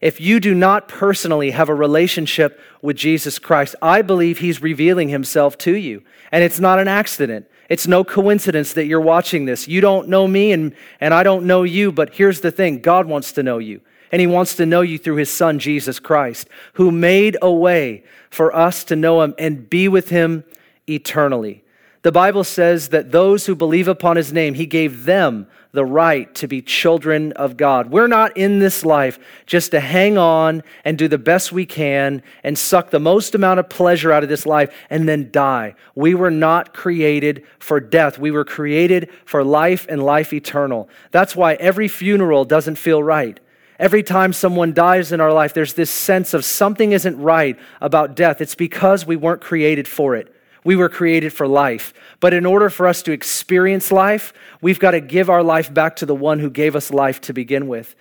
If 0.00 0.20
you 0.20 0.38
do 0.38 0.54
not 0.54 0.86
personally 0.86 1.50
have 1.50 1.68
a 1.68 1.74
relationship 1.74 2.60
with 2.80 2.96
Jesus 2.96 3.40
Christ, 3.40 3.74
I 3.82 4.02
believe 4.02 4.38
He's 4.38 4.62
revealing 4.62 5.08
Himself 5.08 5.58
to 5.58 5.74
you. 5.74 6.04
And 6.30 6.44
it's 6.44 6.60
not 6.60 6.78
an 6.78 6.86
accident. 6.86 7.48
It's 7.68 7.86
no 7.86 8.02
coincidence 8.02 8.72
that 8.72 8.86
you're 8.86 9.00
watching 9.00 9.44
this. 9.44 9.68
You 9.68 9.80
don't 9.80 10.08
know 10.08 10.26
me 10.26 10.52
and, 10.52 10.74
and 11.00 11.12
I 11.12 11.22
don't 11.22 11.46
know 11.46 11.64
you, 11.64 11.92
but 11.92 12.14
here's 12.14 12.40
the 12.40 12.50
thing 12.50 12.80
God 12.80 13.06
wants 13.06 13.32
to 13.32 13.42
know 13.42 13.58
you. 13.58 13.80
And 14.10 14.20
He 14.20 14.26
wants 14.26 14.56
to 14.56 14.64
know 14.64 14.80
you 14.80 14.96
through 14.96 15.16
His 15.16 15.30
Son, 15.30 15.58
Jesus 15.58 15.98
Christ, 15.98 16.48
who 16.74 16.90
made 16.90 17.36
a 17.42 17.52
way 17.52 18.04
for 18.30 18.54
us 18.56 18.84
to 18.84 18.96
know 18.96 19.20
Him 19.22 19.34
and 19.38 19.68
be 19.68 19.86
with 19.86 20.08
Him 20.08 20.44
eternally. 20.88 21.62
The 22.02 22.12
Bible 22.12 22.44
says 22.44 22.88
that 22.88 23.12
those 23.12 23.46
who 23.46 23.54
believe 23.54 23.88
upon 23.88 24.16
His 24.16 24.32
name, 24.32 24.54
He 24.54 24.64
gave 24.64 25.04
them 25.04 25.46
the 25.78 25.84
right 25.84 26.34
to 26.34 26.48
be 26.48 26.60
children 26.60 27.30
of 27.34 27.56
God. 27.56 27.92
We're 27.92 28.08
not 28.08 28.36
in 28.36 28.58
this 28.58 28.84
life 28.84 29.16
just 29.46 29.70
to 29.70 29.78
hang 29.78 30.18
on 30.18 30.64
and 30.84 30.98
do 30.98 31.06
the 31.06 31.18
best 31.18 31.52
we 31.52 31.66
can 31.66 32.20
and 32.42 32.58
suck 32.58 32.90
the 32.90 32.98
most 32.98 33.36
amount 33.36 33.60
of 33.60 33.68
pleasure 33.68 34.10
out 34.10 34.24
of 34.24 34.28
this 34.28 34.44
life 34.44 34.74
and 34.90 35.08
then 35.08 35.30
die. 35.30 35.76
We 35.94 36.16
were 36.16 36.32
not 36.32 36.74
created 36.74 37.46
for 37.60 37.78
death. 37.78 38.18
We 38.18 38.32
were 38.32 38.44
created 38.44 39.08
for 39.24 39.44
life 39.44 39.86
and 39.88 40.02
life 40.02 40.32
eternal. 40.32 40.88
That's 41.12 41.36
why 41.36 41.54
every 41.54 41.86
funeral 41.86 42.44
doesn't 42.44 42.74
feel 42.74 43.00
right. 43.00 43.38
Every 43.78 44.02
time 44.02 44.32
someone 44.32 44.74
dies 44.74 45.12
in 45.12 45.20
our 45.20 45.32
life, 45.32 45.54
there's 45.54 45.74
this 45.74 45.92
sense 45.92 46.34
of 46.34 46.44
something 46.44 46.90
isn't 46.90 47.16
right 47.20 47.56
about 47.80 48.16
death. 48.16 48.40
It's 48.40 48.56
because 48.56 49.06
we 49.06 49.14
weren't 49.14 49.42
created 49.42 49.86
for 49.86 50.16
it. 50.16 50.34
We 50.64 50.76
were 50.76 50.88
created 50.88 51.32
for 51.32 51.46
life. 51.46 51.94
But 52.20 52.34
in 52.34 52.44
order 52.44 52.70
for 52.70 52.86
us 52.86 53.02
to 53.02 53.12
experience 53.12 53.92
life, 53.92 54.32
we've 54.60 54.80
got 54.80 54.92
to 54.92 55.00
give 55.00 55.30
our 55.30 55.42
life 55.42 55.72
back 55.72 55.96
to 55.96 56.06
the 56.06 56.14
one 56.14 56.40
who 56.40 56.50
gave 56.50 56.74
us 56.74 56.90
life 56.90 57.20
to 57.22 57.32
begin 57.32 57.68
with. 57.68 57.94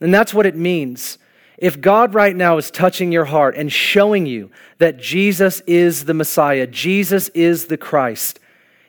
And 0.00 0.12
that's 0.12 0.34
what 0.34 0.46
it 0.46 0.56
means. 0.56 1.18
If 1.58 1.80
God 1.80 2.14
right 2.14 2.34
now 2.34 2.56
is 2.56 2.70
touching 2.70 3.12
your 3.12 3.26
heart 3.26 3.54
and 3.54 3.70
showing 3.70 4.26
you 4.26 4.50
that 4.78 4.98
Jesus 4.98 5.60
is 5.66 6.06
the 6.06 6.14
Messiah, 6.14 6.66
Jesus 6.66 7.28
is 7.30 7.66
the 7.66 7.76
Christ, 7.76 8.40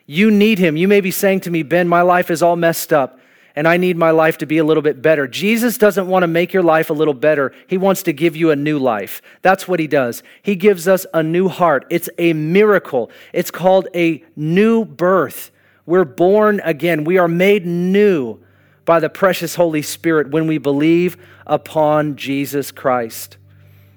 you 0.06 0.30
need 0.30 0.58
him. 0.58 0.76
You 0.76 0.88
may 0.88 1.00
be 1.00 1.10
saying 1.10 1.40
to 1.40 1.50
me, 1.50 1.62
Ben, 1.62 1.86
my 1.86 2.02
life 2.02 2.30
is 2.30 2.42
all 2.42 2.56
messed 2.56 2.92
up 2.92 3.18
and 3.54 3.68
I 3.68 3.76
need 3.76 3.96
my 3.96 4.10
life 4.10 4.38
to 4.38 4.46
be 4.46 4.58
a 4.58 4.64
little 4.64 4.82
bit 4.82 5.02
better. 5.02 5.26
Jesus 5.26 5.76
doesn't 5.78 6.06
want 6.06 6.22
to 6.22 6.26
make 6.26 6.52
your 6.52 6.62
life 6.62 6.90
a 6.90 6.94
little 6.94 7.14
better. 7.14 7.52
He 7.66 7.76
wants 7.76 8.02
to 8.04 8.12
give 8.12 8.34
you 8.36 8.50
a 8.50 8.56
new 8.56 8.78
life. 8.78 9.20
That's 9.42 9.68
what 9.68 9.80
he 9.80 9.86
does. 9.86 10.22
He 10.42 10.56
gives 10.56 10.88
us 10.88 11.06
a 11.12 11.22
new 11.22 11.48
heart. 11.48 11.86
It's 11.90 12.08
a 12.18 12.32
miracle. 12.32 13.10
It's 13.32 13.50
called 13.50 13.88
a 13.94 14.24
new 14.36 14.84
birth. 14.84 15.50
We're 15.84 16.04
born 16.04 16.60
again. 16.64 17.04
We 17.04 17.18
are 17.18 17.28
made 17.28 17.66
new 17.66 18.40
by 18.84 19.00
the 19.00 19.10
precious 19.10 19.54
Holy 19.54 19.82
Spirit 19.82 20.30
when 20.30 20.46
we 20.46 20.58
believe 20.58 21.16
upon 21.46 22.16
Jesus 22.16 22.70
Christ. 22.70 23.36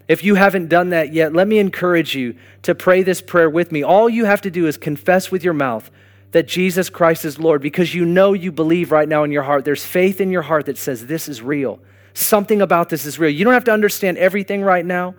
If 0.08 0.24
you 0.24 0.36
haven't 0.36 0.68
done 0.68 0.90
that 0.90 1.14
yet, 1.14 1.34
let 1.34 1.48
me 1.48 1.58
encourage 1.58 2.16
you 2.16 2.36
to 2.64 2.76
pray 2.76 3.02
this 3.02 3.22
prayer 3.22 3.50
with 3.50 3.72
me. 3.72 3.82
All 3.84 4.08
you 4.10 4.26
have 4.26 4.42
to 4.42 4.52
do 4.52 4.68
is 4.68 4.78
confess 4.78 5.32
with 5.32 5.44
your 5.44 5.54
mouth 5.54 5.90
that 6.36 6.50
Jesus 6.50 6.90
Christ 6.90 7.24
is 7.24 7.40
Lord 7.40 7.62
because 7.62 7.96
you 7.96 8.04
know 8.04 8.34
you 8.34 8.52
believe 8.52 8.92
right 8.92 9.08
now 9.08 9.24
in 9.24 9.32
your 9.32 9.44
heart. 9.44 9.64
There's 9.64 9.86
faith 9.86 10.20
in 10.20 10.32
your 10.32 10.42
heart 10.42 10.66
that 10.66 10.78
says 10.78 11.06
this 11.06 11.30
is 11.30 11.42
real. 11.42 11.80
Something 12.14 12.62
about 12.62 12.90
this 12.90 13.06
is 13.06 13.18
real. 13.18 13.30
You 13.32 13.46
don't 13.46 13.54
have 13.54 13.64
to 13.64 13.72
understand 13.72 14.18
everything 14.18 14.62
right 14.62 14.86
now, 14.86 15.16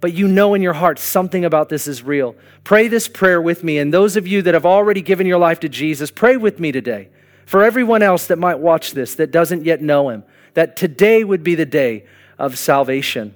but 0.00 0.14
you 0.14 0.26
know 0.26 0.54
in 0.54 0.62
your 0.62 0.72
heart 0.72 0.98
something 0.98 1.44
about 1.44 1.68
this 1.68 1.86
is 1.86 2.02
real. 2.02 2.34
Pray 2.64 2.88
this 2.88 3.08
prayer 3.08 3.42
with 3.42 3.62
me. 3.62 3.76
And 3.76 3.92
those 3.92 4.16
of 4.16 4.26
you 4.26 4.40
that 4.40 4.54
have 4.54 4.64
already 4.64 5.02
given 5.02 5.26
your 5.26 5.36
life 5.36 5.60
to 5.60 5.68
Jesus, 5.68 6.10
pray 6.10 6.38
with 6.38 6.58
me 6.58 6.72
today. 6.72 7.10
For 7.44 7.62
everyone 7.62 8.02
else 8.02 8.26
that 8.28 8.38
might 8.38 8.58
watch 8.58 8.92
this 8.92 9.16
that 9.16 9.30
doesn't 9.30 9.66
yet 9.66 9.82
know 9.82 10.08
him, 10.08 10.24
that 10.54 10.76
today 10.76 11.24
would 11.24 11.44
be 11.44 11.56
the 11.56 11.66
day 11.66 12.06
of 12.38 12.56
salvation. 12.56 13.34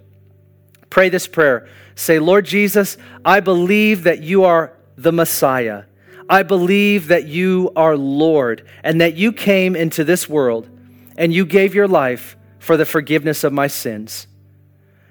Pray 0.89 1.11
this 1.11 1.27
prayer. 1.27 1.69
Say, 1.95 2.19
Lord 2.19 2.47
Jesus, 2.47 2.97
I 3.23 3.41
believe 3.41 4.05
that 4.05 4.23
you 4.23 4.45
are 4.45 4.73
the 4.97 5.13
Messiah 5.13 5.83
I 6.29 6.43
believe 6.43 7.09
that 7.09 7.27
you 7.27 7.73
are 7.77 7.97
Lord 7.97 8.67
and 8.83 9.01
that 9.01 9.17
you 9.17 9.33
came 9.33 9.77
into 9.77 10.05
this 10.05 10.29
world 10.29 10.69
and 11.17 11.33
you 11.33 11.45
gave 11.45 11.75
your 11.75 11.89
life 11.89 12.37
for 12.59 12.77
the 12.77 12.87
forgiveness 12.87 13.45
of 13.45 13.53
my 13.53 13.67
sins. 13.67 14.27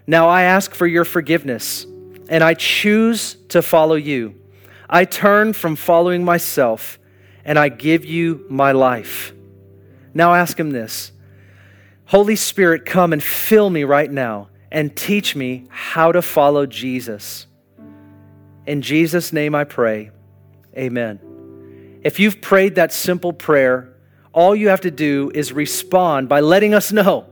Now 0.08 0.28
I 0.30 0.44
ask 0.44 0.74
for 0.74 0.88
your 0.88 1.06
forgiveness 1.06 1.86
and 2.30 2.44
I 2.44 2.54
choose 2.54 3.36
to 3.50 3.62
follow 3.62 3.96
you. 3.96 4.36
I 4.90 5.06
turn 5.06 5.54
from 5.54 5.76
following 5.76 6.24
myself 6.24 7.00
and 7.46 7.58
I 7.60 7.70
give 7.70 8.06
you 8.06 8.46
my 8.50 8.72
life. 8.72 9.34
Now 10.14 10.34
ask 10.34 10.60
him 10.60 10.72
this 10.72 11.12
Holy 12.06 12.36
Spirit, 12.36 12.86
come 12.86 13.14
and 13.14 13.24
fill 13.24 13.70
me 13.70 13.84
right 13.84 14.12
now 14.12 14.50
and 14.72 14.96
teach 14.96 15.36
me 15.36 15.68
how 15.70 16.12
to 16.12 16.22
follow 16.22 16.66
Jesus. 16.66 17.48
In 18.66 18.82
Jesus' 18.82 19.34
name 19.34 19.56
I 19.56 19.64
pray. 19.64 20.12
Amen. 20.78 22.00
If 22.04 22.20
you've 22.20 22.42
prayed 22.42 22.76
that 22.76 22.94
simple 22.94 23.34
prayer, 23.34 23.94
all 24.34 24.56
you 24.56 24.70
have 24.70 24.82
to 24.82 24.92
do 24.92 25.32
is 25.34 25.52
respond 25.52 26.30
by 26.30 26.40
letting 26.40 26.74
us 26.74 26.92
know. 26.92 27.28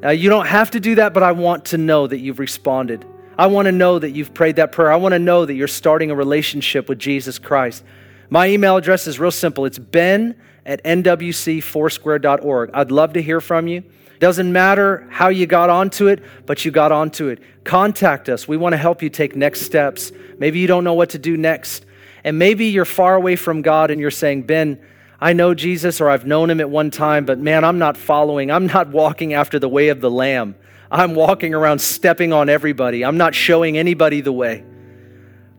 Now, 0.00 0.10
you 0.10 0.28
don't 0.28 0.46
have 0.46 0.72
to 0.72 0.80
do 0.80 0.96
that, 0.96 1.14
but 1.14 1.22
I 1.22 1.32
want 1.32 1.66
to 1.66 1.78
know 1.78 2.06
that 2.06 2.18
you've 2.18 2.38
responded. 2.38 3.06
I 3.38 3.46
want 3.46 3.66
to 3.66 3.72
know 3.72 3.98
that 3.98 4.10
you've 4.10 4.34
prayed 4.34 4.56
that 4.56 4.72
prayer. 4.72 4.92
I 4.92 4.96
want 4.96 5.12
to 5.12 5.18
know 5.18 5.46
that 5.46 5.54
you're 5.54 5.68
starting 5.68 6.10
a 6.10 6.14
relationship 6.14 6.88
with 6.88 6.98
Jesus 6.98 7.38
Christ. 7.38 7.84
My 8.30 8.48
email 8.48 8.76
address 8.76 9.06
is 9.06 9.18
real 9.18 9.30
simple 9.30 9.64
it's 9.64 9.78
ben 9.78 10.36
at 10.66 10.82
nwcfoursquare.org. 10.84 12.70
I'd 12.74 12.90
love 12.90 13.12
to 13.14 13.22
hear 13.22 13.40
from 13.40 13.68
you. 13.68 13.84
Doesn't 14.20 14.52
matter 14.52 15.06
how 15.10 15.28
you 15.28 15.46
got 15.46 15.70
onto 15.70 16.06
it, 16.06 16.22
but 16.46 16.64
you 16.64 16.70
got 16.70 16.92
onto 16.92 17.28
it. 17.28 17.40
Contact 17.64 18.28
us. 18.28 18.46
We 18.46 18.56
want 18.56 18.72
to 18.72 18.76
help 18.76 19.02
you 19.02 19.10
take 19.10 19.36
next 19.36 19.62
steps. 19.62 20.12
Maybe 20.38 20.58
you 20.60 20.66
don't 20.66 20.84
know 20.84 20.94
what 20.94 21.10
to 21.10 21.18
do 21.18 21.36
next. 21.36 21.84
And 22.24 22.38
maybe 22.38 22.66
you're 22.66 22.84
far 22.86 23.14
away 23.14 23.36
from 23.36 23.62
God 23.62 23.90
and 23.90 24.00
you're 24.00 24.10
saying, 24.10 24.42
Ben, 24.42 24.80
I 25.20 25.32
know 25.34 25.54
Jesus 25.54 26.00
or 26.00 26.08
I've 26.08 26.26
known 26.26 26.50
him 26.50 26.60
at 26.60 26.68
one 26.68 26.90
time, 26.90 27.24
but 27.24 27.38
man, 27.38 27.64
I'm 27.64 27.78
not 27.78 27.96
following. 27.96 28.50
I'm 28.50 28.66
not 28.66 28.88
walking 28.88 29.34
after 29.34 29.58
the 29.58 29.68
way 29.68 29.88
of 29.88 30.00
the 30.00 30.10
Lamb. 30.10 30.56
I'm 30.90 31.14
walking 31.14 31.54
around 31.54 31.80
stepping 31.80 32.32
on 32.32 32.48
everybody. 32.48 33.04
I'm 33.04 33.16
not 33.16 33.34
showing 33.34 33.76
anybody 33.76 34.20
the 34.20 34.32
way. 34.32 34.64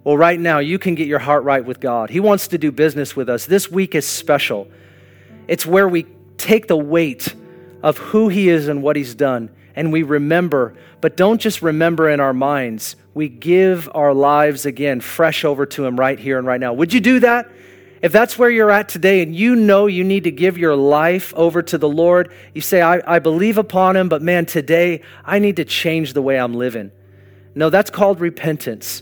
Well, 0.04 0.18
right 0.18 0.40
now, 0.40 0.60
you 0.60 0.78
can 0.78 0.96
get 0.96 1.08
your 1.08 1.20
heart 1.20 1.44
right 1.44 1.66
with 1.66 1.80
God. 1.80 2.10
He 2.12 2.20
wants 2.20 2.50
to 2.50 2.58
do 2.58 2.72
business 2.72 3.16
with 3.16 3.28
us. 3.28 3.46
This 3.46 3.72
week 3.72 3.96
is 3.96 4.08
special. 4.08 4.68
It's 5.48 5.66
where 5.66 5.90
we 5.90 6.06
take 6.38 6.68
the 6.68 6.78
weight 6.78 7.34
of 7.82 7.98
who 7.98 8.30
He 8.30 8.50
is 8.50 8.68
and 8.68 8.84
what 8.84 8.96
He's 8.96 9.16
done, 9.16 9.50
and 9.76 9.92
we 9.92 10.04
remember, 10.04 10.76
but 11.02 11.18
don't 11.18 11.40
just 11.40 11.62
remember 11.62 12.10
in 12.10 12.20
our 12.20 12.34
minds. 12.34 12.96
We 13.14 13.30
give 13.30 13.90
our 13.94 14.14
lives 14.14 14.66
again 14.66 15.02
fresh 15.02 15.44
over 15.44 15.66
to 15.68 15.86
Him 15.86 16.00
right 16.00 16.18
here 16.18 16.38
and 16.38 16.48
right 16.48 16.60
now. 16.60 16.74
Would 16.74 16.94
you 16.94 17.00
do 17.00 17.20
that? 17.22 17.50
If 18.02 18.12
that's 18.12 18.38
where 18.38 18.50
you're 18.50 18.72
at 18.72 18.90
today 18.90 19.22
and 19.22 19.36
you 19.36 19.56
know 19.56 19.88
you 19.88 20.04
need 20.04 20.26
to 20.26 20.32
give 20.32 20.58
your 20.58 20.76
life 20.76 21.34
over 21.36 21.62
to 21.64 21.78
the 21.78 21.90
Lord, 21.90 22.32
you 22.54 22.62
say, 22.62 22.82
I, 22.82 23.16
I 23.16 23.20
believe 23.20 23.58
upon 23.58 23.96
Him, 23.96 24.10
but 24.10 24.22
man, 24.22 24.46
today 24.46 25.02
I 25.24 25.40
need 25.40 25.56
to 25.58 25.66
change 25.66 26.14
the 26.14 26.22
way 26.22 26.40
I'm 26.40 26.54
living. 26.54 26.92
No, 27.56 27.70
that's 27.70 27.90
called 27.90 28.20
repentance. 28.20 29.02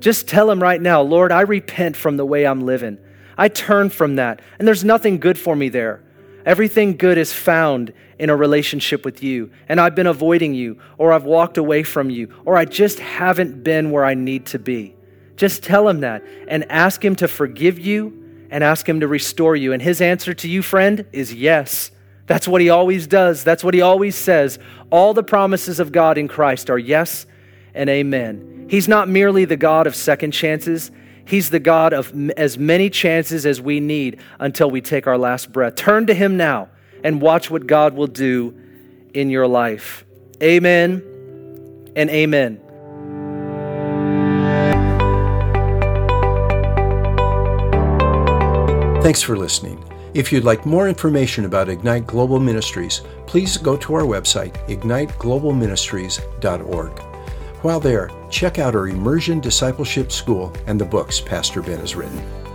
Just 0.00 0.28
tell 0.28 0.50
Him 0.50 0.62
right 0.62 0.80
now, 0.80 1.02
Lord, 1.02 1.32
I 1.32 1.42
repent 1.42 1.96
from 1.96 2.16
the 2.16 2.26
way 2.26 2.46
I'm 2.46 2.64
living. 2.64 2.98
I 3.38 3.48
turn 3.48 3.90
from 3.90 4.16
that, 4.16 4.40
and 4.58 4.66
there's 4.66 4.84
nothing 4.84 5.18
good 5.18 5.38
for 5.38 5.56
me 5.56 5.68
there. 5.68 6.02
Everything 6.44 6.96
good 6.96 7.18
is 7.18 7.32
found 7.32 7.92
in 8.18 8.30
a 8.30 8.36
relationship 8.36 9.04
with 9.04 9.22
you, 9.22 9.50
and 9.68 9.80
I've 9.80 9.94
been 9.94 10.06
avoiding 10.06 10.54
you, 10.54 10.80
or 10.98 11.12
I've 11.12 11.24
walked 11.24 11.58
away 11.58 11.82
from 11.82 12.10
you, 12.10 12.32
or 12.44 12.56
I 12.56 12.64
just 12.64 12.98
haven't 12.98 13.62
been 13.62 13.90
where 13.90 14.04
I 14.04 14.14
need 14.14 14.46
to 14.46 14.58
be. 14.58 14.94
Just 15.36 15.62
tell 15.62 15.88
him 15.88 16.00
that 16.00 16.24
and 16.48 16.70
ask 16.70 17.04
him 17.04 17.14
to 17.16 17.28
forgive 17.28 17.78
you 17.78 18.46
and 18.50 18.64
ask 18.64 18.88
him 18.88 19.00
to 19.00 19.08
restore 19.08 19.54
you. 19.54 19.72
And 19.72 19.82
his 19.82 20.00
answer 20.00 20.32
to 20.32 20.48
you, 20.48 20.62
friend, 20.62 21.04
is 21.12 21.34
yes. 21.34 21.90
That's 22.26 22.48
what 22.48 22.60
he 22.60 22.70
always 22.70 23.06
does. 23.06 23.44
That's 23.44 23.62
what 23.62 23.74
he 23.74 23.82
always 23.82 24.16
says. 24.16 24.58
All 24.90 25.14
the 25.14 25.22
promises 25.22 25.78
of 25.78 25.92
God 25.92 26.16
in 26.16 26.26
Christ 26.26 26.70
are 26.70 26.78
yes 26.78 27.26
and 27.74 27.90
amen. 27.90 28.66
He's 28.70 28.88
not 28.88 29.08
merely 29.08 29.44
the 29.44 29.56
God 29.56 29.86
of 29.86 29.94
second 29.94 30.32
chances, 30.32 30.90
He's 31.26 31.50
the 31.50 31.58
God 31.58 31.92
of 31.92 32.14
as 32.36 32.56
many 32.56 32.88
chances 32.88 33.46
as 33.46 33.60
we 33.60 33.80
need 33.80 34.20
until 34.38 34.70
we 34.70 34.80
take 34.80 35.08
our 35.08 35.18
last 35.18 35.50
breath. 35.50 35.74
Turn 35.74 36.06
to 36.06 36.14
Him 36.14 36.36
now 36.36 36.68
and 37.04 37.20
watch 37.20 37.50
what 37.50 37.66
God 37.66 37.94
will 37.94 38.06
do 38.06 38.54
in 39.14 39.30
your 39.30 39.46
life. 39.46 40.04
Amen 40.42 41.02
and 41.96 42.10
amen. 42.10 42.60
Thanks 49.02 49.22
for 49.22 49.36
listening. 49.36 49.82
If 50.14 50.32
you'd 50.32 50.44
like 50.44 50.64
more 50.66 50.88
information 50.88 51.44
about 51.44 51.68
Ignite 51.68 52.06
Global 52.06 52.40
Ministries, 52.40 53.02
please 53.26 53.56
go 53.56 53.76
to 53.76 53.94
our 53.94 54.02
website, 54.02 54.54
igniteglobalministries.org. 54.68 56.98
While 57.62 57.80
there, 57.80 58.10
check 58.30 58.58
out 58.58 58.74
our 58.74 58.88
Immersion 58.88 59.40
Discipleship 59.40 60.10
School 60.10 60.52
and 60.66 60.80
the 60.80 60.84
books 60.84 61.20
Pastor 61.20 61.62
Ben 61.62 61.78
has 61.80 61.94
written. 61.94 62.45